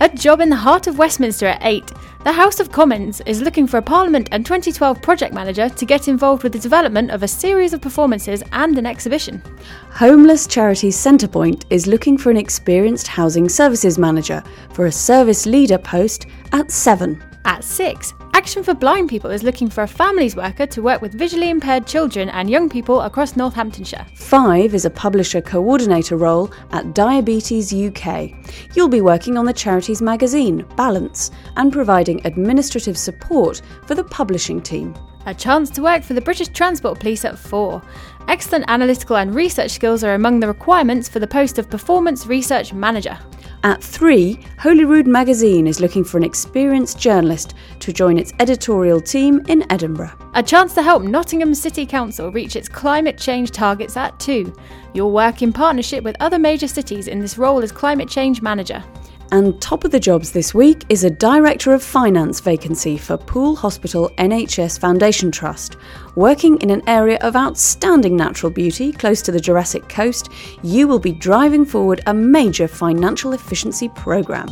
A 0.00 0.08
job 0.10 0.40
in 0.40 0.48
the 0.48 0.54
heart 0.54 0.86
of 0.86 0.96
Westminster 0.96 1.46
at 1.46 1.58
8. 1.60 1.90
The 2.24 2.32
House 2.32 2.58
of 2.58 2.72
Commons 2.72 3.20
is 3.26 3.42
looking 3.42 3.66
for 3.66 3.76
a 3.76 3.82
Parliament 3.82 4.30
and 4.32 4.46
2012 4.46 5.02
project 5.02 5.34
manager 5.34 5.68
to 5.68 5.84
get 5.84 6.08
involved 6.08 6.42
with 6.42 6.54
the 6.54 6.58
development 6.58 7.10
of 7.10 7.22
a 7.22 7.28
series 7.28 7.74
of 7.74 7.82
performances 7.82 8.42
and 8.52 8.78
an 8.78 8.86
exhibition. 8.86 9.42
Homeless 9.90 10.46
charity 10.46 10.88
Centrepoint 10.88 11.64
is 11.68 11.86
looking 11.86 12.16
for 12.16 12.30
an 12.30 12.38
experienced 12.38 13.08
housing 13.08 13.46
services 13.46 13.98
manager 13.98 14.42
for 14.72 14.86
a 14.86 14.92
service 14.92 15.44
leader 15.44 15.76
post 15.76 16.24
at 16.52 16.70
7. 16.70 17.22
At 17.44 17.62
6, 17.62 18.14
Action 18.32 18.64
for 18.64 18.74
Blind 18.74 19.08
People 19.08 19.30
is 19.30 19.42
looking 19.42 19.70
for 19.70 19.84
a 19.84 19.88
families 19.88 20.34
worker 20.34 20.66
to 20.66 20.82
work 20.82 21.00
with 21.00 21.12
visually 21.12 21.50
impaired 21.50 21.86
children 21.86 22.28
and 22.30 22.50
young 22.50 22.68
people 22.68 23.02
across 23.02 23.36
Northamptonshire. 23.36 24.04
5 24.16 24.74
is 24.74 24.84
a 24.84 24.90
publisher 24.90 25.40
coordinator 25.40 26.16
role 26.16 26.50
at 26.72 26.94
Diabetes 26.94 27.72
UK. 27.72 28.32
You'll 28.74 28.88
be 28.88 29.00
working 29.00 29.38
on 29.38 29.44
the 29.44 29.52
charity's 29.52 30.02
magazine, 30.02 30.66
Balance, 30.76 31.30
and 31.56 31.72
providing 31.72 32.13
administrative 32.24 32.98
support 32.98 33.62
for 33.86 33.94
the 33.94 34.04
publishing 34.04 34.60
team. 34.60 34.94
A 35.26 35.34
chance 35.34 35.70
to 35.70 35.82
work 35.82 36.02
for 36.02 36.12
the 36.12 36.20
British 36.20 36.48
Transport 36.48 37.00
Police 37.00 37.24
at 37.24 37.38
4. 37.38 37.82
Excellent 38.28 38.66
analytical 38.68 39.16
and 39.16 39.34
research 39.34 39.70
skills 39.70 40.04
are 40.04 40.14
among 40.14 40.40
the 40.40 40.46
requirements 40.46 41.08
for 41.08 41.18
the 41.18 41.26
post 41.26 41.58
of 41.58 41.70
Performance 41.70 42.26
Research 42.26 42.74
Manager. 42.74 43.18
At 43.64 43.82
3, 43.82 44.38
Holyrood 44.58 45.06
magazine 45.06 45.66
is 45.66 45.80
looking 45.80 46.04
for 46.04 46.18
an 46.18 46.24
experienced 46.24 46.98
journalist 46.98 47.54
to 47.80 47.94
join 47.94 48.18
its 48.18 48.34
editorial 48.38 49.00
team 49.00 49.40
in 49.48 49.64
Edinburgh. 49.72 50.12
A 50.34 50.42
chance 50.42 50.74
to 50.74 50.82
help 50.82 51.02
Nottingham 51.02 51.54
City 51.54 51.86
Council 51.86 52.30
reach 52.30 52.56
its 52.56 52.68
climate 52.68 53.16
change 53.16 53.52
targets 53.52 53.96
at 53.96 54.20
2. 54.20 54.54
You'll 54.92 55.12
work 55.12 55.40
in 55.40 55.50
partnership 55.50 56.04
with 56.04 56.16
other 56.20 56.38
major 56.38 56.68
cities 56.68 57.08
in 57.08 57.20
this 57.20 57.38
role 57.38 57.62
as 57.62 57.72
climate 57.72 58.10
change 58.10 58.42
manager. 58.42 58.84
And 59.32 59.60
top 59.60 59.84
of 59.84 59.90
the 59.90 59.98
jobs 59.98 60.32
this 60.32 60.54
week 60.54 60.84
is 60.88 61.02
a 61.02 61.10
Director 61.10 61.72
of 61.72 61.82
Finance 61.82 62.40
vacancy 62.40 62.96
for 62.96 63.16
Poole 63.16 63.56
Hospital 63.56 64.10
NHS 64.18 64.78
Foundation 64.78 65.32
Trust. 65.32 65.76
Working 66.14 66.60
in 66.60 66.70
an 66.70 66.82
area 66.86 67.18
of 67.20 67.34
outstanding 67.34 68.16
natural 68.16 68.52
beauty 68.52 68.92
close 68.92 69.22
to 69.22 69.32
the 69.32 69.40
Jurassic 69.40 69.88
Coast, 69.88 70.28
you 70.62 70.86
will 70.86 70.98
be 70.98 71.12
driving 71.12 71.64
forward 71.64 72.02
a 72.06 72.14
major 72.14 72.68
financial 72.68 73.32
efficiency 73.32 73.88
programme. 73.88 74.48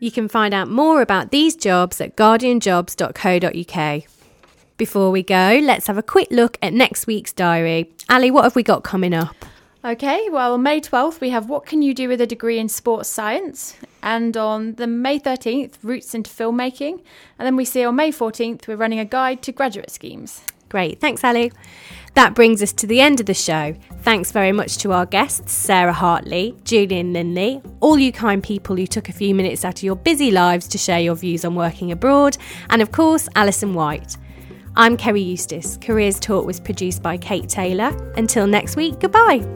You 0.00 0.10
can 0.10 0.28
find 0.28 0.54
out 0.54 0.68
more 0.68 1.02
about 1.02 1.30
these 1.30 1.56
jobs 1.56 2.00
at 2.00 2.16
guardianjobs.co.uk. 2.16 4.02
Before 4.76 5.10
we 5.10 5.22
go, 5.24 5.60
let's 5.62 5.88
have 5.88 5.98
a 5.98 6.02
quick 6.02 6.28
look 6.30 6.56
at 6.62 6.72
next 6.72 7.06
week's 7.06 7.32
diary. 7.32 7.92
Ali, 8.08 8.30
what 8.30 8.44
have 8.44 8.54
we 8.54 8.62
got 8.62 8.84
coming 8.84 9.12
up? 9.12 9.34
Okay, 9.88 10.28
well, 10.28 10.58
May 10.58 10.82
12th, 10.82 11.18
we 11.18 11.30
have 11.30 11.48
What 11.48 11.64
Can 11.64 11.80
You 11.80 11.94
Do 11.94 12.08
with 12.08 12.20
a 12.20 12.26
Degree 12.26 12.58
in 12.58 12.68
Sports 12.68 13.08
Science? 13.08 13.74
And 14.02 14.36
on 14.36 14.74
the 14.74 14.86
May 14.86 15.18
13th, 15.18 15.76
Routes 15.82 16.14
into 16.14 16.30
Filmmaking. 16.30 17.00
And 17.38 17.46
then 17.46 17.56
we 17.56 17.64
see 17.64 17.82
on 17.84 17.96
May 17.96 18.12
14th, 18.12 18.68
we're 18.68 18.76
running 18.76 18.98
a 18.98 19.06
guide 19.06 19.40
to 19.44 19.50
graduate 19.50 19.90
schemes. 19.90 20.42
Great, 20.68 21.00
thanks, 21.00 21.24
Ali. 21.24 21.52
That 22.12 22.34
brings 22.34 22.62
us 22.62 22.74
to 22.74 22.86
the 22.86 23.00
end 23.00 23.20
of 23.20 23.24
the 23.24 23.32
show. 23.32 23.74
Thanks 24.02 24.30
very 24.30 24.52
much 24.52 24.76
to 24.78 24.92
our 24.92 25.06
guests, 25.06 25.54
Sarah 25.54 25.94
Hartley, 25.94 26.54
Julian 26.64 27.14
Linley, 27.14 27.62
all 27.80 27.98
you 27.98 28.12
kind 28.12 28.44
people 28.44 28.76
who 28.76 28.86
took 28.86 29.08
a 29.08 29.14
few 29.14 29.34
minutes 29.34 29.64
out 29.64 29.78
of 29.78 29.82
your 29.82 29.96
busy 29.96 30.30
lives 30.30 30.68
to 30.68 30.76
share 30.76 31.00
your 31.00 31.14
views 31.14 31.46
on 31.46 31.54
working 31.54 31.92
abroad, 31.92 32.36
and 32.68 32.82
of 32.82 32.92
course, 32.92 33.26
Alison 33.36 33.72
White. 33.72 34.18
I'm 34.76 34.98
Kerry 34.98 35.22
Eustace. 35.22 35.78
Careers 35.78 36.20
Talk 36.20 36.44
was 36.44 36.60
produced 36.60 37.02
by 37.02 37.16
Kate 37.16 37.48
Taylor. 37.48 37.90
Until 38.16 38.46
next 38.46 38.76
week, 38.76 39.00
goodbye. 39.00 39.46